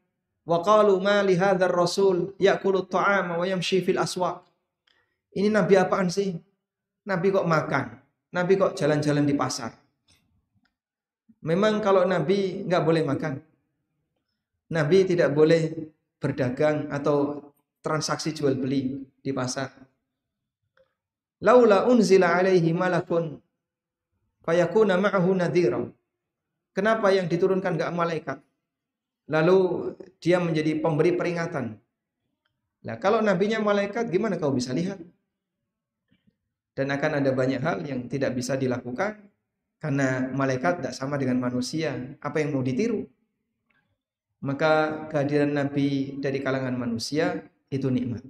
wa 0.48 0.58
qalu 0.64 0.96
ma 1.04 1.20
li 1.20 1.36
hadzal 1.36 1.70
rasul 1.70 2.16
ya'kulu 2.40 2.88
ta'ama 2.88 3.36
wa 3.36 3.44
yamshi 3.44 3.84
fil 3.84 4.00
aswaq. 4.00 4.48
Ini 5.36 5.52
nabi 5.52 5.76
apaan 5.76 6.08
sih? 6.08 6.34
Nabi 7.04 7.28
kok 7.28 7.44
makan? 7.44 7.97
Nabi 8.28 8.60
kok 8.60 8.76
jalan-jalan 8.76 9.24
di 9.24 9.32
pasar? 9.32 9.72
Memang 11.48 11.80
kalau 11.80 12.04
nabi 12.04 12.66
nggak 12.66 12.84
boleh 12.84 13.02
makan. 13.06 13.40
Nabi 14.68 14.98
tidak 15.08 15.32
boleh 15.32 15.72
berdagang 16.20 16.92
atau 16.92 17.48
transaksi 17.80 18.36
jual 18.36 18.58
beli 18.58 19.00
di 19.24 19.32
pasar. 19.32 19.72
Laula 21.40 21.86
unzila 21.86 22.36
alaihi 22.36 22.74
malakun 22.74 23.38
fayakuna 24.42 24.98
ma'ahu 24.98 25.30
nadhiran. 25.38 25.88
Kenapa 26.74 27.10
yang 27.10 27.26
diturunkan 27.26 27.74
gak 27.74 27.94
malaikat? 27.94 28.38
Lalu 29.28 29.58
dia 30.22 30.38
menjadi 30.38 30.78
pemberi 30.78 31.12
peringatan. 31.14 31.74
Nah, 32.86 32.96
kalau 33.02 33.18
nabinya 33.18 33.58
malaikat 33.58 34.08
gimana 34.08 34.38
kau 34.38 34.54
bisa 34.54 34.70
lihat? 34.72 34.98
Dan 36.78 36.94
akan 36.94 37.18
ada 37.18 37.34
banyak 37.34 37.58
hal 37.58 37.82
yang 37.82 38.06
tidak 38.06 38.38
bisa 38.38 38.54
dilakukan 38.54 39.18
karena 39.82 40.30
malaikat 40.30 40.78
tidak 40.78 40.94
sama 40.94 41.18
dengan 41.18 41.42
manusia. 41.42 42.14
Apa 42.22 42.38
yang 42.38 42.54
mau 42.54 42.62
ditiru? 42.62 43.02
Maka 44.38 45.02
kehadiran 45.10 45.58
nabi 45.58 46.14
dari 46.22 46.38
kalangan 46.38 46.78
manusia 46.78 47.42
itu 47.66 47.90
nikmat. 47.90 48.22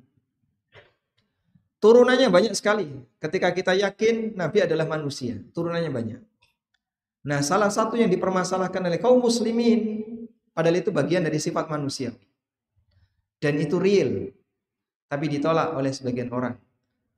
Turunannya 1.77 2.33
banyak 2.33 2.57
sekali. 2.57 2.89
Ketika 3.21 3.53
kita 3.53 3.77
yakin 3.77 4.33
nabi 4.33 4.65
adalah 4.65 4.89
manusia, 4.89 5.37
turunannya 5.53 5.93
banyak. 5.93 6.21
Nah, 7.29 7.45
salah 7.45 7.69
satu 7.69 8.01
yang 8.01 8.09
dipermasalahkan 8.09 8.81
oleh 8.81 8.97
kaum 8.97 9.21
muslimin 9.21 10.09
padahal 10.57 10.81
itu 10.81 10.89
bagian 10.89 11.21
dari 11.21 11.37
sifat 11.37 11.69
manusia. 11.69 12.17
Dan 13.37 13.61
itu 13.61 13.77
real. 13.77 14.33
Tapi 15.05 15.37
ditolak 15.37 15.77
oleh 15.77 15.93
sebagian 15.93 16.33
orang 16.33 16.57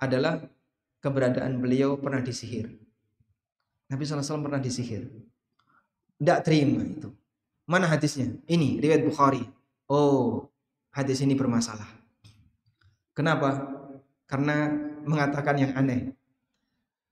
adalah 0.03 0.43
keberadaan 1.01 1.61
beliau 1.61 1.97
pernah 1.97 2.21
disihir. 2.21 2.71
Nabi 3.91 4.03
SAW 4.07 4.45
pernah 4.45 4.63
disihir. 4.63 5.11
Tidak 6.21 6.39
terima 6.47 6.85
itu. 6.85 7.11
Mana 7.67 7.91
hadisnya? 7.91 8.37
Ini, 8.47 8.79
riwayat 8.79 9.03
Bukhari. 9.03 9.43
Oh, 9.91 10.47
hadis 10.95 11.25
ini 11.25 11.35
bermasalah. 11.35 11.89
Kenapa? 13.17 13.67
Karena 14.31 14.71
mengatakan 15.03 15.57
yang 15.59 15.73
aneh. 15.75 16.15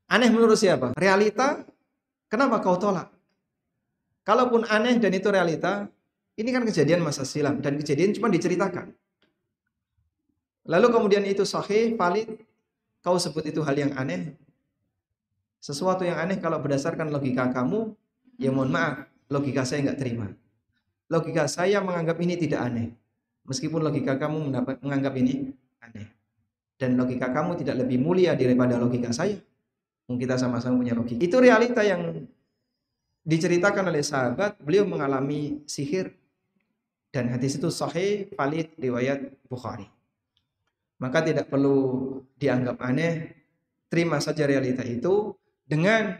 Aneh 0.06 0.30
menurut 0.30 0.56
siapa? 0.56 0.94
Realita 0.94 1.66
Kenapa 2.28 2.60
kau 2.60 2.76
tolak? 2.76 3.08
Kalaupun 4.20 4.68
aneh 4.68 5.00
dan 5.00 5.12
itu 5.16 5.32
realita, 5.32 5.88
ini 6.36 6.52
kan 6.52 6.60
kejadian 6.68 7.00
masa 7.00 7.24
silam 7.24 7.64
dan 7.64 7.80
kejadian 7.80 8.12
cuma 8.12 8.28
diceritakan. 8.28 8.92
Lalu 10.68 10.86
kemudian 10.92 11.24
itu 11.24 11.48
sahih, 11.48 11.96
valid, 11.96 12.28
kau 13.04 13.16
sebut 13.16 13.46
itu 13.48 13.60
hal 13.64 13.76
yang 13.76 13.92
aneh. 13.94 14.34
Sesuatu 15.58 16.06
yang 16.06 16.18
aneh 16.18 16.38
kalau 16.38 16.62
berdasarkan 16.62 17.10
logika 17.10 17.50
kamu, 17.50 17.92
ya 18.38 18.54
mohon 18.54 18.70
maaf, 18.70 19.10
logika 19.26 19.66
saya 19.66 19.90
nggak 19.90 19.98
terima. 19.98 20.30
Logika 21.10 21.48
saya 21.50 21.82
menganggap 21.82 22.20
ini 22.20 22.34
tidak 22.38 22.60
aneh. 22.62 22.88
Meskipun 23.48 23.80
logika 23.80 24.20
kamu 24.20 24.52
menganggap 24.84 25.14
ini 25.18 25.50
aneh. 25.82 26.06
Dan 26.78 26.94
logika 26.94 27.32
kamu 27.32 27.58
tidak 27.58 27.82
lebih 27.82 27.98
mulia 27.98 28.38
daripada 28.38 28.78
logika 28.78 29.10
saya 29.10 29.34
kita 30.16 30.40
sama-sama 30.40 30.80
punya 30.80 30.96
logika. 30.96 31.20
Itu 31.20 31.36
realita 31.36 31.84
yang 31.84 32.24
diceritakan 33.28 33.92
oleh 33.92 34.00
sahabat, 34.00 34.56
beliau 34.64 34.88
mengalami 34.88 35.60
sihir. 35.68 36.16
Dan 37.12 37.28
hadis 37.28 37.60
itu 37.60 37.68
sahih, 37.68 38.32
valid, 38.32 38.72
riwayat 38.80 39.28
Bukhari. 39.44 39.84
Maka 40.98 41.22
tidak 41.22 41.46
perlu 41.46 42.18
dianggap 42.34 42.82
aneh, 42.82 43.38
terima 43.86 44.18
saja 44.18 44.44
realita 44.44 44.82
itu 44.82 45.34
dengan 45.62 46.18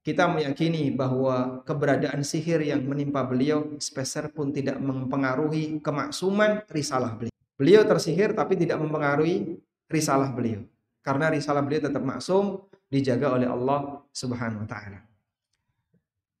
kita 0.00 0.26
meyakini 0.32 0.90
bahwa 0.90 1.60
keberadaan 1.68 2.24
sihir 2.24 2.64
yang 2.64 2.82
menimpa 2.82 3.20
beliau 3.22 3.76
speser 3.76 4.32
pun 4.32 4.50
tidak 4.50 4.80
mempengaruhi 4.80 5.78
kemaksuman 5.84 6.64
risalah 6.72 7.14
beliau. 7.14 7.34
Beliau 7.60 7.84
tersihir 7.84 8.32
tapi 8.32 8.56
tidak 8.56 8.80
mempengaruhi 8.80 9.60
risalah 9.92 10.32
beliau. 10.32 10.64
Karena 11.04 11.28
risalah 11.28 11.60
beliau 11.60 11.84
tetap 11.84 12.00
maksum, 12.00 12.64
dijaga 12.88 13.36
oleh 13.36 13.46
Allah 13.46 14.00
Subhanahu 14.10 14.64
wa 14.64 14.68
taala. 14.68 15.00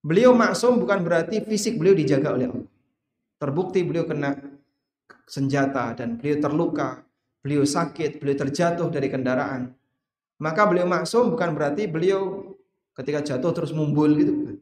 Beliau 0.00 0.32
maksum 0.32 0.80
bukan 0.80 1.04
berarti 1.04 1.44
fisik 1.44 1.76
beliau 1.76 1.92
dijaga 1.92 2.32
oleh 2.32 2.48
Allah. 2.48 2.70
Terbukti 3.36 3.84
beliau 3.84 4.08
kena 4.08 4.36
senjata 5.28 5.92
dan 5.92 6.16
beliau 6.16 6.40
terluka, 6.40 7.04
beliau 7.40 7.64
sakit, 7.64 8.20
beliau 8.20 8.36
terjatuh 8.36 8.88
dari 8.88 9.08
kendaraan. 9.08 9.72
Maka 10.40 10.64
beliau 10.64 10.88
maksum 10.88 11.28
bukan 11.32 11.52
berarti 11.52 11.84
beliau 11.84 12.52
ketika 12.96 13.20
jatuh 13.20 13.52
terus 13.52 13.72
mumbul 13.76 14.08
gitu. 14.16 14.56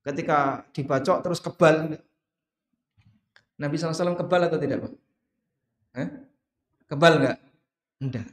Ketika 0.00 0.64
dibacok 0.72 1.20
terus 1.20 1.40
kebal. 1.40 2.00
Nabi 3.60 3.76
SAW 3.76 4.16
kebal 4.16 4.48
atau 4.48 4.56
tidak 4.56 4.88
Pak? 4.88 4.92
Kebal 6.88 7.12
nggak? 7.20 7.36
Enggak. 8.00 8.28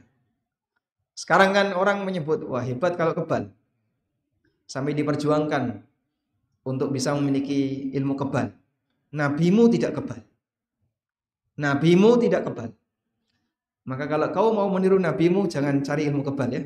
Sekarang 1.12 1.52
kan 1.52 1.76
orang 1.76 2.06
menyebut, 2.06 2.46
wah 2.48 2.64
hebat 2.64 2.96
kalau 2.96 3.12
kebal. 3.12 3.52
Sampai 4.64 4.96
diperjuangkan 4.96 5.84
untuk 6.64 6.88
bisa 6.88 7.12
memiliki 7.12 7.92
ilmu 7.92 8.16
kebal. 8.16 8.54
Nabimu 9.12 9.68
tidak 9.68 10.00
kebal. 10.00 10.20
Nabimu 11.58 12.16
tidak 12.22 12.48
kebal. 12.48 12.70
Maka 13.88 14.04
kalau 14.04 14.28
kau 14.36 14.48
mau 14.52 14.68
meniru 14.68 15.00
nabimu, 15.00 15.48
jangan 15.48 15.80
cari 15.80 16.04
ilmu 16.12 16.20
kebal 16.20 16.52
ya. 16.52 16.62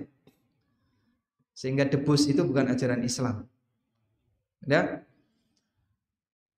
Sehingga 1.55 1.87
debus 1.87 2.27
itu 2.27 2.43
bukan 2.43 2.67
ajaran 2.75 2.99
Islam. 3.07 3.47
Ya. 4.67 5.07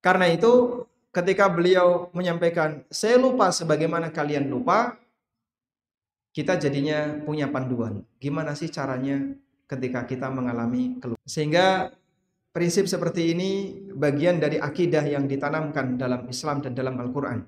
Karena 0.01 0.25
itu 0.33 0.85
ketika 1.13 1.45
beliau 1.53 2.09
menyampaikan, 2.17 2.81
saya 2.89 3.21
lupa 3.21 3.53
sebagaimana 3.53 4.09
kalian 4.09 4.49
lupa, 4.49 4.97
kita 6.33 6.57
jadinya 6.57 7.21
punya 7.21 7.45
panduan. 7.45 8.01
Gimana 8.17 8.57
sih 8.57 8.73
caranya 8.73 9.21
ketika 9.69 10.01
kita 10.09 10.33
mengalami 10.33 10.97
keluh. 10.97 11.21
Sehingga 11.29 11.93
prinsip 12.49 12.89
seperti 12.89 13.37
ini 13.37 13.51
bagian 13.93 14.41
dari 14.41 14.57
akidah 14.57 15.05
yang 15.05 15.29
ditanamkan 15.29 15.93
dalam 15.93 16.25
Islam 16.25 16.65
dan 16.65 16.73
dalam 16.73 16.97
Al-Quran. 16.97 17.45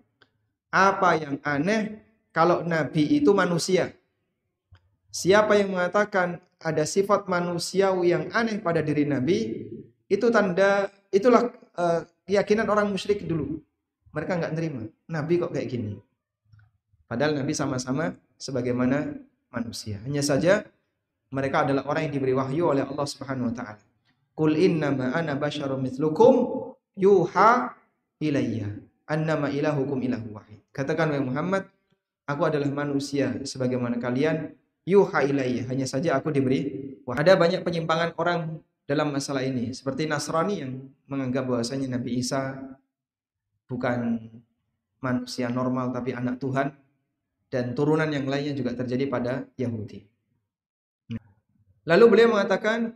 Apa 0.69 1.17
yang 1.17 1.41
aneh 1.41 2.06
kalau 2.37 2.61
Nabi 2.61 3.17
itu 3.17 3.33
manusia? 3.33 3.97
Siapa 5.09 5.57
yang 5.57 5.73
mengatakan 5.73 6.37
ada 6.61 6.85
sifat 6.85 7.25
manusiawi 7.25 8.13
yang 8.13 8.29
aneh 8.29 8.61
pada 8.61 8.85
diri 8.85 9.09
Nabi, 9.09 9.65
itu 10.05 10.25
tanda, 10.29 10.93
itulah 11.09 11.49
uh, 11.73 12.05
keyakinan 12.29 12.69
orang 12.69 12.93
musyrik 12.93 13.25
dulu. 13.25 13.57
Mereka 14.13 14.37
nggak 14.37 14.53
nerima. 14.53 14.85
Nabi 15.09 15.41
kok 15.41 15.49
kayak 15.49 15.65
gini. 15.65 15.97
Padahal 17.09 17.41
Nabi 17.41 17.57
sama-sama 17.57 18.13
sebagaimana 18.37 19.17
manusia. 19.49 19.97
Hanya 20.05 20.21
saja 20.21 20.61
mereka 21.33 21.65
adalah 21.65 21.89
orang 21.89 22.05
yang 22.05 22.21
diberi 22.21 22.37
wahyu 22.37 22.69
oleh 22.69 22.85
Allah 22.85 23.07
Subhanahu 23.09 23.49
wa 23.49 23.55
taala. 23.57 23.81
Qul 24.37 24.53
innama 24.61 25.09
ana 25.17 25.33
basyarum 25.33 25.81
mithlukum 25.81 26.53
yuha 26.93 27.73
ilayya 28.21 28.69
annama 29.09 29.49
ilahukum 29.49 29.97
ilahu 30.05 30.37
wahid. 30.37 30.61
Katakan 30.69 31.09
wahai 31.09 31.25
Muhammad, 31.25 31.63
aku 32.27 32.41
adalah 32.43 32.67
manusia 32.69 33.39
sebagaimana 33.47 33.97
kalian 33.97 34.51
yuha 34.83 35.23
ilayya. 35.23 35.71
Hanya 35.71 35.87
saja 35.87 36.19
aku 36.19 36.29
diberi 36.29 36.67
wahyu. 37.07 37.23
Ada 37.23 37.39
banyak 37.39 37.63
penyimpangan 37.63 38.13
orang 38.19 38.59
dalam 38.83 39.15
masalah 39.15 39.43
ini 39.43 39.71
seperti 39.71 40.05
Nasrani 40.07 40.55
yang 40.63 40.71
menganggap 41.07 41.47
bahwasanya 41.47 41.97
Nabi 41.97 42.19
Isa 42.19 42.55
bukan 43.67 44.31
manusia 44.99 45.51
normal 45.51 45.91
tapi 45.91 46.15
anak 46.15 46.39
Tuhan 46.39 46.71
dan 47.47 47.75
turunan 47.75 48.07
yang 48.11 48.27
lainnya 48.27 48.55
juga 48.55 48.75
terjadi 48.75 49.07
pada 49.07 49.33
Yahudi. 49.55 50.03
Lalu 51.87 52.05
beliau 52.11 52.35
mengatakan 52.35 52.95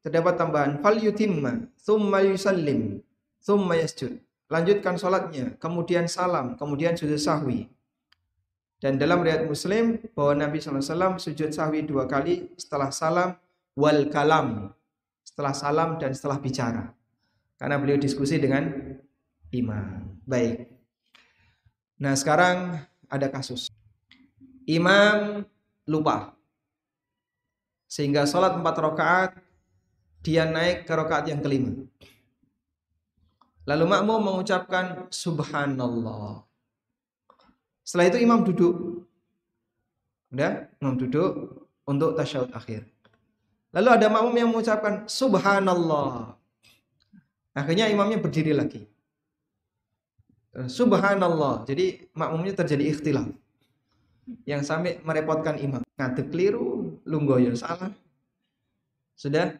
terdapat 0.00 0.40
tambahan 0.40 0.80
fal 0.80 0.96
yutimma 0.96 1.68
thumma 1.84 2.24
yusallim 2.24 3.04
thumma 3.44 3.76
yasjud. 3.76 4.16
Lanjutkan 4.48 5.00
salatnya, 5.00 5.56
kemudian 5.56 6.04
salam, 6.04 6.52
kemudian 6.60 6.92
sujud 6.96 7.16
sahwi. 7.16 7.68
Dan 8.82 9.00
dalam 9.00 9.24
riwayat 9.24 9.48
Muslim 9.48 9.96
bahwa 10.12 10.44
Nabi 10.44 10.60
SAW 10.60 11.16
sujud 11.16 11.50
sahwi 11.54 11.86
dua 11.86 12.04
kali 12.04 12.52
setelah 12.58 12.92
salam 12.92 13.36
wal 13.74 14.06
kalam 14.12 14.74
setelah 15.24 15.56
salam 15.56 15.90
dan 15.98 16.12
setelah 16.12 16.38
bicara. 16.38 16.94
Karena 17.58 17.80
beliau 17.80 17.98
diskusi 17.98 18.36
dengan 18.36 18.70
imam. 19.50 20.20
Baik. 20.22 20.68
Nah, 21.98 22.14
sekarang 22.14 22.78
ada 23.08 23.26
kasus. 23.32 23.72
Imam 24.68 25.42
lupa. 25.88 26.36
Sehingga 27.88 28.28
sholat 28.28 28.54
empat 28.54 28.76
rakaat 28.78 29.30
dia 30.22 30.46
naik 30.46 30.86
ke 30.86 30.92
rakaat 30.92 31.30
yang 31.32 31.40
kelima. 31.40 31.72
Lalu 33.64 33.84
makmum 33.88 34.20
mengucapkan 34.20 35.08
subhanallah. 35.08 36.44
Setelah 37.84 38.08
itu 38.08 38.18
imam 38.24 38.40
duduk. 38.42 39.04
Udah, 40.32 40.66
imam 40.80 40.96
duduk 40.96 41.30
untuk 41.84 42.16
tasyahud 42.16 42.50
akhir. 42.56 42.88
Lalu 43.76 43.88
ada 43.92 44.06
makmum 44.08 44.34
yang 44.34 44.48
mengucapkan 44.50 45.04
subhanallah. 45.04 46.34
Akhirnya 47.54 47.86
imamnya 47.92 48.18
berdiri 48.18 48.56
lagi. 48.56 48.88
Subhanallah. 50.54 51.66
Jadi 51.68 52.10
makmumnya 52.16 52.54
terjadi 52.56 52.94
ikhtilaf. 52.94 53.30
Yang 54.48 54.62
sampai 54.64 55.02
merepotkan 55.04 55.60
imam. 55.60 55.84
Ngadek 56.00 56.32
keliru, 56.32 56.98
lunggoyo 57.06 57.54
salah. 57.54 57.92
Sudah? 59.14 59.58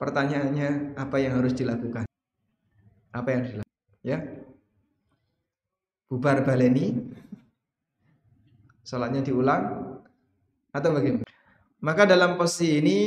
Pertanyaannya 0.00 0.96
apa 0.96 1.16
yang 1.20 1.36
harus 1.40 1.52
dilakukan? 1.52 2.08
Apa 3.12 3.28
yang 3.32 3.42
dilakukan? 3.44 3.76
Ya. 4.00 4.18
Bubar 6.10 6.42
baleni. 6.42 6.90
Salatnya 8.82 9.22
diulang 9.22 9.94
atau 10.74 10.90
bagaimana? 10.90 11.22
Maka 11.78 12.02
dalam 12.02 12.34
posisi 12.34 12.82
ini 12.82 12.98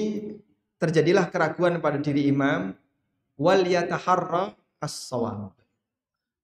terjadilah 0.79 1.27
keraguan 1.27 1.83
pada 1.83 1.99
diri 1.99 2.31
imam 2.31 2.71
wal 3.35 3.67
yataharra 3.67 4.55
as-shawab. 4.79 5.51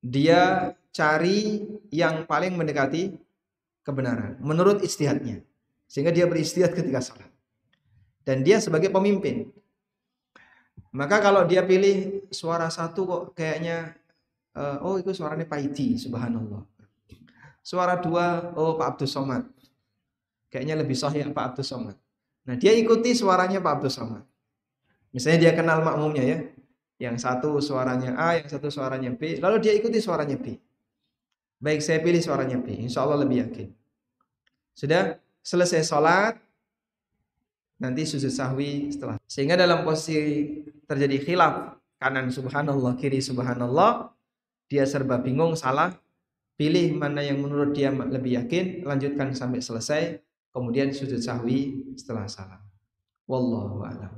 Dia 0.04 0.76
cari 0.92 1.64
yang 1.96 2.28
paling 2.28 2.60
mendekati 2.60 3.16
kebenaran 3.88 4.36
menurut 4.44 4.84
istihadnya. 4.84 5.40
Sehingga 5.88 6.12
dia 6.12 6.28
beristihad 6.28 6.76
ketika 6.76 7.00
salat. 7.00 7.32
Dan 8.28 8.44
dia 8.44 8.60
sebagai 8.60 8.92
pemimpin. 8.92 9.48
Maka 10.92 11.24
kalau 11.24 11.48
dia 11.48 11.64
pilih 11.64 12.28
suara 12.30 12.68
satu 12.68 13.08
kok 13.08 13.24
kayaknya 13.34 13.96
uh, 14.56 14.78
oh 14.86 14.96
itu 14.98 15.12
suaranya 15.14 15.46
Paiti 15.46 16.00
subhanallah. 16.00 16.64
Suara 17.60 18.00
dua 18.00 18.56
oh 18.56 18.80
Pak 18.80 18.96
Abdul 18.96 19.10
Somad. 19.10 19.44
Kayaknya 20.50 20.76
lebih 20.82 20.98
sahih 20.98 21.30
Pak 21.30 21.54
Abdul 21.54 21.68
Somad. 21.68 21.98
Nah, 22.50 22.58
dia 22.58 22.74
ikuti 22.74 23.14
suaranya 23.14 23.62
Pak 23.62 23.74
Abdul 23.78 23.94
Somad. 23.94 24.24
Misalnya 25.14 25.50
dia 25.50 25.52
kenal 25.54 25.86
makmumnya 25.86 26.24
ya. 26.26 26.38
Yang 27.00 27.24
satu 27.24 27.62
suaranya 27.62 28.18
A, 28.18 28.42
yang 28.42 28.50
satu 28.50 28.68
suaranya 28.74 29.14
B. 29.14 29.38
Lalu 29.38 29.58
dia 29.62 29.74
ikuti 29.78 30.02
suaranya 30.02 30.36
B. 30.36 30.58
Baik, 31.60 31.84
saya 31.84 32.00
pilih 32.02 32.20
suaranya 32.20 32.58
B. 32.58 32.72
Insya 32.76 33.06
Allah 33.06 33.22
lebih 33.24 33.46
yakin. 33.46 33.70
Sudah 34.76 35.20
selesai 35.44 35.84
sholat, 35.84 36.40
nanti 37.80 38.04
sujud 38.04 38.32
sahwi 38.32 38.92
setelah. 38.92 39.16
Sehingga 39.28 39.56
dalam 39.56 39.84
posisi 39.88 40.18
terjadi 40.88 41.20
khilaf, 41.24 41.80
kanan 42.00 42.32
subhanallah, 42.32 42.96
kiri 43.00 43.24
subhanallah, 43.24 44.12
dia 44.70 44.86
serba 44.86 45.18
bingung, 45.18 45.58
salah, 45.58 45.98
pilih 46.54 46.94
mana 46.94 47.26
yang 47.26 47.42
menurut 47.42 47.74
dia 47.74 47.90
lebih 47.90 48.46
yakin, 48.46 48.86
lanjutkan 48.86 49.34
sampai 49.34 49.60
selesai, 49.60 50.22
kemudian 50.54 50.94
sujud 50.94 51.18
sahwi 51.18 51.90
setelah 51.98 52.30
salam. 52.30 52.62
Wallahu 53.26 53.82
a'lam. 53.86 54.14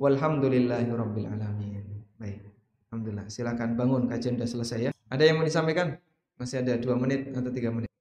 Walhamdulillahirabbil 0.00 1.28
alamin. 1.28 1.84
Baik. 2.16 2.40
Alhamdulillah. 2.88 3.28
Silakan 3.28 3.76
bangun 3.76 4.08
kajian 4.08 4.40
sudah 4.40 4.48
selesai 4.48 4.78
ya. 4.88 4.90
Ada 5.12 5.28
yang 5.28 5.36
mau 5.36 5.44
disampaikan? 5.44 6.00
Masih 6.40 6.64
ada 6.64 6.80
dua 6.80 6.96
menit 6.96 7.28
atau 7.36 7.52
tiga 7.52 7.68
menit. 7.68 7.92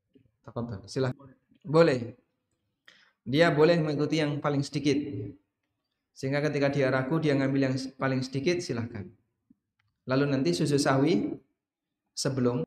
Tafadhol. 0.43 0.87
Silakan. 0.87 1.35
Boleh. 1.67 2.15
Dia 3.27 3.51
boleh 3.51 3.83
mengikuti 3.83 4.23
yang 4.23 4.39
paling 4.39 4.63
sedikit. 4.63 4.95
Sehingga 6.15 6.39
ketika 6.47 6.71
dia 6.71 6.87
ragu 6.87 7.19
dia 7.19 7.35
ngambil 7.35 7.61
yang 7.67 7.75
paling 7.99 8.23
sedikit 8.23 8.63
silahkan. 8.63 9.11
Lalu 10.09 10.25
nanti 10.25 10.57
sujud 10.57 10.81
sahwi 10.81 11.37
sebelum 12.17 12.65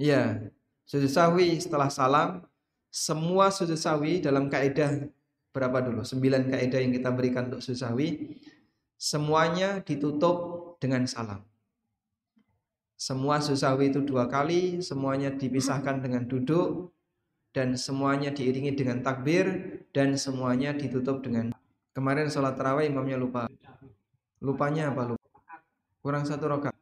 ya 0.00 0.40
sujud 0.88 1.12
sahwi 1.12 1.60
setelah 1.60 1.92
salam 1.92 2.40
semua 2.88 3.52
sujud 3.52 3.76
sahwi 3.76 4.24
dalam 4.24 4.48
kaidah 4.48 5.04
berapa 5.52 5.84
dulu? 5.84 6.00
Sembilan 6.00 6.48
kaidah 6.48 6.80
yang 6.80 6.96
kita 6.96 7.12
berikan 7.12 7.52
untuk 7.52 7.60
sujud 7.60 7.76
sahwi 7.84 8.40
semuanya 8.96 9.84
ditutup 9.84 10.72
dengan 10.80 11.04
salam. 11.04 11.44
Semua 12.96 13.44
sujud 13.44 13.60
sahwi 13.60 13.92
itu 13.92 14.00
dua 14.02 14.26
kali, 14.26 14.80
semuanya 14.80 15.28
dipisahkan 15.28 16.00
dengan 16.00 16.24
duduk 16.24 16.90
dan 17.52 17.76
semuanya 17.76 18.32
diiringi 18.32 18.72
dengan 18.72 19.04
takbir 19.04 19.46
dan 19.92 20.16
semuanya 20.16 20.72
ditutup 20.72 21.20
dengan 21.20 21.52
kemarin 21.92 22.32
sholat 22.32 22.56
tarawih 22.56 22.88
imamnya 22.88 23.18
lupa 23.18 23.50
lupanya 24.38 24.94
apa 24.94 25.02
lupa 25.14 25.17
kurang 26.00 26.24
satu 26.24 26.44
rokat 26.46 26.74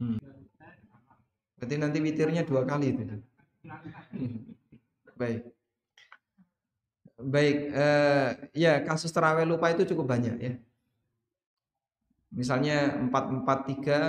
hmm. 0.00 0.20
berarti 1.58 1.74
nanti 1.78 1.98
witirnya 2.00 2.42
dua 2.42 2.62
kali 2.64 2.86
itu 2.92 3.02
baik 5.20 5.40
baik 7.22 7.56
uh, 7.70 8.28
ya 8.56 8.82
kasus 8.82 9.14
tarawih 9.14 9.46
lupa 9.46 9.70
itu 9.70 9.86
cukup 9.94 10.10
banyak 10.10 10.36
ya 10.42 10.54
misalnya 12.32 12.96
empat 12.98 13.24
empat 13.30 13.58
tiga 13.68 14.00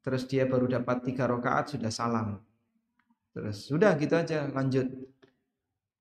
terus 0.00 0.24
dia 0.28 0.46
baru 0.46 0.70
dapat 0.70 1.02
tiga 1.04 1.26
rakaat 1.28 1.76
sudah 1.76 1.90
salam 1.90 2.40
Terus 3.30 3.70
sudah 3.70 3.94
gitu 3.98 4.14
aja 4.18 4.50
lanjut. 4.50 4.86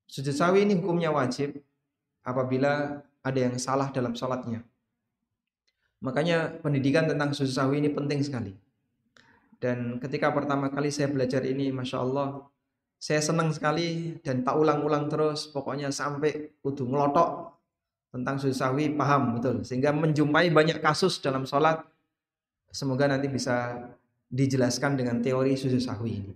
Sujud 0.10 0.34
sawi 0.34 0.65
ini 0.65 0.73
hukumnya 0.82 1.13
wajib 1.13 1.62
apabila 2.25 3.05
ada 3.21 3.39
yang 3.39 3.55
salah 3.62 3.93
dalam 3.93 4.17
sholatnya. 4.17 4.65
Makanya 5.99 6.63
pendidikan 6.63 7.07
tentang 7.07 7.35
sujud 7.35 7.51
sawi 7.51 7.83
ini 7.83 7.91
penting 7.91 8.23
sekali. 8.23 8.55
Dan 9.59 9.99
ketika 9.99 10.31
pertama 10.31 10.71
kali 10.71 10.88
saya 10.88 11.12
belajar 11.12 11.43
ini, 11.43 11.75
Masya 11.75 11.97
Allah, 11.99 12.47
saya 12.95 13.19
senang 13.19 13.51
sekali 13.51 14.15
dan 14.23 14.47
tak 14.47 14.55
ulang-ulang 14.55 15.12
terus. 15.12 15.51
Pokoknya 15.51 15.91
sampai 15.91 16.55
kudu 16.63 16.88
ngelotok 16.88 17.51
tentang 18.15 18.39
sujud 18.39 18.55
sawi, 18.55 18.95
paham 18.95 19.35
betul. 19.35 19.67
Sehingga 19.67 19.91
menjumpai 19.91 20.47
banyak 20.55 20.79
kasus 20.79 21.19
dalam 21.19 21.43
sholat. 21.43 21.83
Semoga 22.71 23.12
nanti 23.12 23.27
bisa 23.27 23.75
dijelaskan 24.31 24.95
dengan 24.95 25.19
teori 25.19 25.59
sujud 25.59 25.83
sawi 25.83 26.12
ini. 26.23 26.33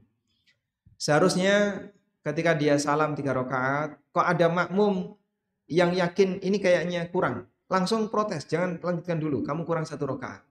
Seharusnya 1.00 1.88
ketika 2.24 2.56
dia 2.56 2.76
salam 2.76 3.16
tiga 3.16 3.32
rakaat, 3.32 3.96
kok 4.12 4.28
ada 4.28 4.48
makmum 4.52 5.16
yang 5.68 5.96
yakin 5.96 6.44
ini 6.44 6.60
kayaknya 6.60 7.08
kurang, 7.12 7.48
langsung 7.72 8.08
protes, 8.08 8.48
jangan 8.48 8.80
lanjutkan 8.80 9.20
dulu, 9.20 9.44
kamu 9.44 9.64
kurang 9.64 9.86
satu 9.88 10.08
rakaat. 10.10 10.44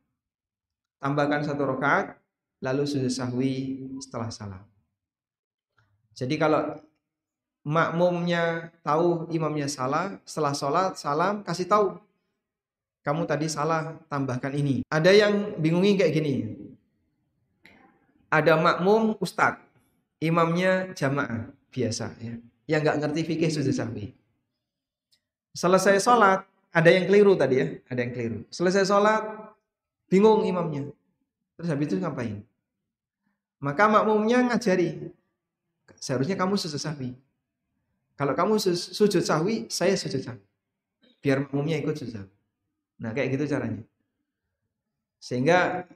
Tambahkan 1.03 1.42
satu 1.42 1.62
rakaat, 1.66 2.16
lalu 2.62 2.87
sujud 2.87 3.11
sahwi 3.11 3.83
setelah 3.98 4.31
salam. 4.31 4.62
Jadi 6.12 6.37
kalau 6.37 6.79
makmumnya 7.64 8.70
tahu 8.85 9.27
imamnya 9.33 9.66
salah, 9.66 10.18
setelah 10.29 10.55
sholat 10.55 10.90
salam 11.01 11.42
kasih 11.42 11.66
tahu, 11.66 11.98
kamu 13.03 13.27
tadi 13.27 13.51
salah, 13.51 13.98
tambahkan 14.07 14.55
ini. 14.55 14.87
Ada 14.87 15.11
yang 15.11 15.59
bingungi 15.59 15.98
kayak 15.98 16.14
gini. 16.14 16.35
Ada 18.31 18.57
makmum 18.57 19.18
ustadz, 19.18 19.72
imamnya 20.22 20.94
jamaah 20.94 21.51
biasa 21.75 22.14
ya 22.22 22.38
yang 22.70 22.81
nggak 22.87 22.98
ngerti 23.03 23.20
fikih 23.27 23.51
sujud 23.51 23.75
sahwi 23.75 24.14
selesai 25.51 25.98
sholat 25.98 26.46
ada 26.73 26.89
yang 26.89 27.05
keliru 27.05 27.37
tadi 27.37 27.55
ya 27.61 27.67
ada 27.87 28.01
yang 28.01 28.13
keliru. 28.17 28.39
Selesai 28.49 28.89
sholat 28.89 29.23
bingung 30.09 30.49
imamnya. 30.49 30.89
Terus 31.61 31.69
habis 31.69 31.87
itu 31.93 32.01
ngapain? 32.01 32.41
Maka 33.63 33.87
makmumnya 33.87 34.43
ngajari 34.51 35.13
seharusnya 36.01 36.35
kamu 36.35 36.59
sujud 36.59 36.81
sahwi. 36.81 37.15
Kalau 38.17 38.35
kamu 38.35 38.59
sujud 38.75 39.23
sahwi 39.23 39.69
saya 39.69 39.95
sujud 39.95 40.19
sahwi. 40.25 40.43
Biar 41.23 41.47
makmumnya 41.47 41.79
ikut 41.79 41.95
sujud 41.95 42.19
sahwi. 42.19 42.35
Nah 42.99 43.13
kayak 43.15 43.37
gitu 43.37 43.45
caranya. 43.47 43.85
Sehingga 45.23 45.87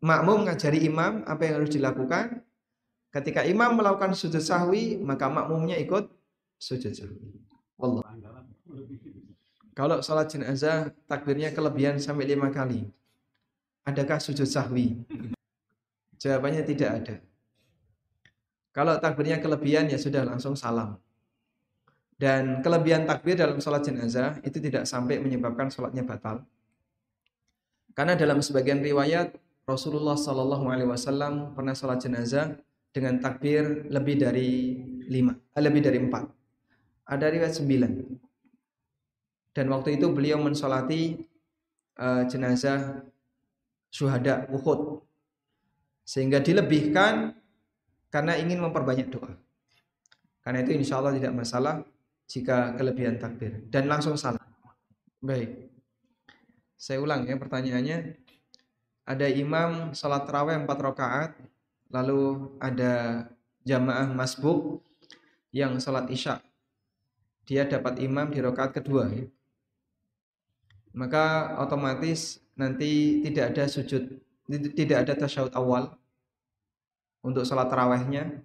makmum 0.00 0.48
ngajari 0.48 0.86
imam 0.88 1.26
apa 1.26 1.42
yang 1.44 1.54
harus 1.60 1.74
dilakukan. 1.74 2.40
Ketika 3.08 3.40
imam 3.44 3.72
melakukan 3.72 4.12
sujud 4.12 4.40
sahwi, 4.40 5.00
maka 5.00 5.32
makmumnya 5.32 5.76
ikut 5.80 6.08
sujud 6.60 6.92
sahwi. 6.94 7.18
Allah. 7.80 8.04
Kalau 9.78 10.02
sholat 10.02 10.26
jenazah 10.26 10.90
takbirnya 11.06 11.54
kelebihan 11.54 12.02
sampai 12.02 12.26
lima 12.26 12.50
kali. 12.50 12.82
Adakah 13.86 14.18
sujud 14.18 14.50
sahwi? 14.50 15.06
Jawabannya 16.18 16.66
tidak 16.66 16.90
ada. 16.98 17.14
Kalau 18.74 18.98
takbirnya 18.98 19.38
kelebihan 19.38 19.86
ya 19.86 19.94
sudah 19.94 20.26
langsung 20.26 20.58
salam. 20.58 20.98
Dan 22.18 22.58
kelebihan 22.58 23.06
takbir 23.06 23.38
dalam 23.38 23.62
sholat 23.62 23.86
jenazah 23.86 24.42
itu 24.42 24.58
tidak 24.58 24.82
sampai 24.82 25.22
menyebabkan 25.22 25.70
sholatnya 25.70 26.02
batal. 26.02 26.42
Karena 27.94 28.18
dalam 28.18 28.42
sebagian 28.42 28.82
riwayat 28.82 29.38
Rasulullah 29.62 30.18
Shallallahu 30.18 30.74
Alaihi 30.74 30.90
Wasallam 30.90 31.54
pernah 31.54 31.78
sholat 31.78 32.02
jenazah 32.02 32.58
dengan 32.90 33.22
takbir 33.22 33.86
lebih 33.86 34.26
dari 34.26 34.74
lima, 35.06 35.38
eh, 35.54 35.62
lebih 35.62 35.86
dari 35.86 36.02
empat. 36.02 36.26
Ada 37.06 37.30
riwayat 37.30 37.54
sembilan. 37.54 38.26
Dan 39.58 39.74
waktu 39.74 39.98
itu 39.98 40.06
beliau 40.14 40.38
mensolati 40.38 41.18
uh, 41.98 42.22
jenazah 42.30 43.02
syuhada 43.90 44.46
Uhud. 44.54 45.02
Sehingga 46.06 46.38
dilebihkan 46.38 47.34
karena 48.14 48.38
ingin 48.38 48.62
memperbanyak 48.62 49.10
doa. 49.10 49.34
Karena 50.46 50.62
itu 50.62 50.78
insya 50.78 51.02
Allah 51.02 51.18
tidak 51.18 51.34
masalah 51.34 51.82
jika 52.30 52.78
kelebihan 52.78 53.18
takbir. 53.18 53.66
Dan 53.66 53.90
langsung 53.90 54.14
salah. 54.14 54.38
Baik. 55.18 55.74
Saya 56.78 57.02
ulang 57.02 57.26
ya 57.26 57.34
pertanyaannya. 57.34 58.14
Ada 59.10 59.26
imam 59.26 59.90
sholat 59.90 60.22
terawih 60.22 60.54
empat 60.54 60.78
rakaat 60.78 61.32
Lalu 61.88 62.52
ada 62.60 63.24
jamaah 63.64 64.12
masbuk 64.12 64.84
yang 65.52 65.80
sholat 65.80 66.06
isya. 66.12 66.44
Dia 67.48 67.64
dapat 67.64 67.98
imam 68.04 68.28
di 68.28 68.44
rakaat 68.44 68.76
kedua. 68.76 69.08
Ya. 69.08 69.24
Maka 70.98 71.54
otomatis 71.62 72.42
nanti 72.58 73.22
tidak 73.22 73.54
ada 73.54 73.70
sujud, 73.70 74.18
tidak 74.74 75.06
ada 75.06 75.14
tasyahud 75.14 75.54
awal 75.54 75.94
untuk 77.22 77.46
sholat 77.46 77.70
tarawehnya. 77.70 78.42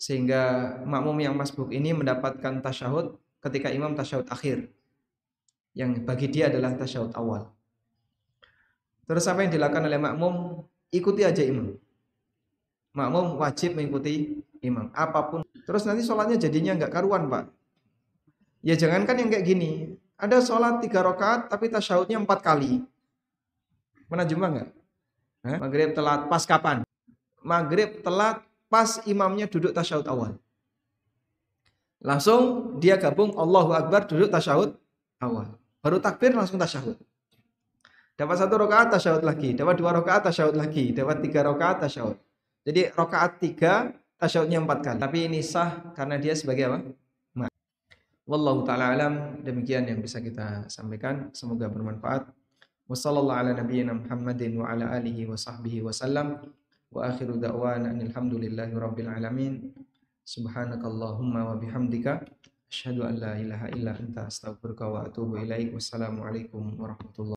Sehingga 0.00 0.72
makmum 0.88 1.18
yang 1.20 1.34
masbuk 1.36 1.68
ini 1.68 1.92
mendapatkan 1.92 2.64
tasyahud 2.64 3.20
ketika 3.44 3.68
imam 3.68 3.92
tasyahud 3.92 4.24
akhir. 4.32 4.72
Yang 5.76 6.08
bagi 6.08 6.26
dia 6.32 6.48
adalah 6.48 6.72
tasyahud 6.72 7.12
awal. 7.12 7.52
Terus 9.04 9.28
apa 9.28 9.44
yang 9.44 9.52
dilakukan 9.52 9.84
oleh 9.84 10.00
makmum? 10.00 10.64
Ikuti 10.88 11.20
aja 11.20 11.44
imam 11.44 11.76
makmum 12.98 13.38
wajib 13.38 13.78
mengikuti 13.78 14.42
imam 14.58 14.90
apa 14.90 15.20
pun 15.30 15.40
terus 15.62 15.86
nanti 15.86 16.02
sholatnya 16.02 16.34
jadinya 16.34 16.74
nggak 16.74 16.90
karuan 16.92 17.30
pak 17.30 17.46
ya 18.66 18.74
jangankan 18.74 19.22
yang 19.22 19.28
kayak 19.30 19.46
gini 19.46 19.94
ada 20.18 20.42
sholat 20.42 20.82
tiga 20.82 21.00
rakaat 21.06 21.46
tapi 21.46 21.70
tasyahudnya 21.70 22.18
empat 22.18 22.42
kali. 22.42 22.82
Pernah 24.10 24.26
jumpa 24.26 24.46
nggak? 24.50 24.68
Maghrib 25.62 25.94
telat 25.94 26.26
pas 26.26 26.42
kapan? 26.42 26.82
Maghrib 27.40 28.02
telat 28.02 28.42
pas 28.66 28.98
imamnya 29.06 29.46
duduk 29.46 29.70
tasyahud 29.70 30.04
awal. 30.10 30.34
Langsung 32.02 32.74
dia 32.82 32.98
gabung 32.98 33.30
Allahu 33.38 33.70
Akbar 33.72 34.10
duduk 34.10 34.28
tasyahud 34.28 34.74
awal. 35.22 35.54
Baru 35.78 36.02
takbir 36.02 36.34
langsung 36.34 36.58
tasyahud. 36.58 36.98
Dapat 38.18 38.36
satu 38.42 38.58
rakaat 38.58 38.98
tasyahud 38.98 39.22
lagi. 39.22 39.54
Dapat 39.54 39.74
dua 39.78 39.94
rakaat 39.94 40.26
tasyahud 40.26 40.58
lagi. 40.58 40.90
Dapat 40.90 41.22
tiga 41.22 41.46
rakaat 41.46 41.86
tasyahud. 41.86 42.18
Jadi 42.66 42.90
rokaat 42.92 43.38
tiga, 43.38 43.94
tasyahudnya 44.18 44.58
empat 44.58 44.78
kali. 44.82 44.98
Tapi 44.98 45.18
ini 45.30 45.40
sah 45.46 45.94
karena 45.94 46.18
dia 46.18 46.34
sebagai 46.34 46.66
apa? 46.66 46.78
Wallahu 48.28 48.60
ta'ala 48.60 48.92
alam. 48.92 49.40
Demikian 49.40 49.88
yang 49.88 50.04
bisa 50.04 50.20
kita 50.20 50.68
sampaikan. 50.68 51.32
Semoga 51.32 51.64
bermanfaat. 51.64 52.28
Wassalamualaikum 52.84 53.40
ala 53.40 53.56
Muhammadin 54.04 54.52
wa 54.60 54.68
ala 54.68 54.92
alihi 55.00 55.24
wa 55.24 55.32
sahbihi 55.32 55.80
wa 55.80 57.08
akhiru 57.08 57.40
da'wan 57.40 57.88
anilhamdulillahi 57.88 58.76
rabbil 58.76 59.08
alamin. 59.08 59.72
Subhanakallahumma 60.28 61.40
wa 61.40 61.56
bihamdika. 61.56 62.20
Asyhadu 62.68 63.08
an 63.08 63.16
la 63.16 63.32
ilaha. 63.40 63.72
Wassalamualaikum 65.72 66.76
warahmatullahi 66.76 67.24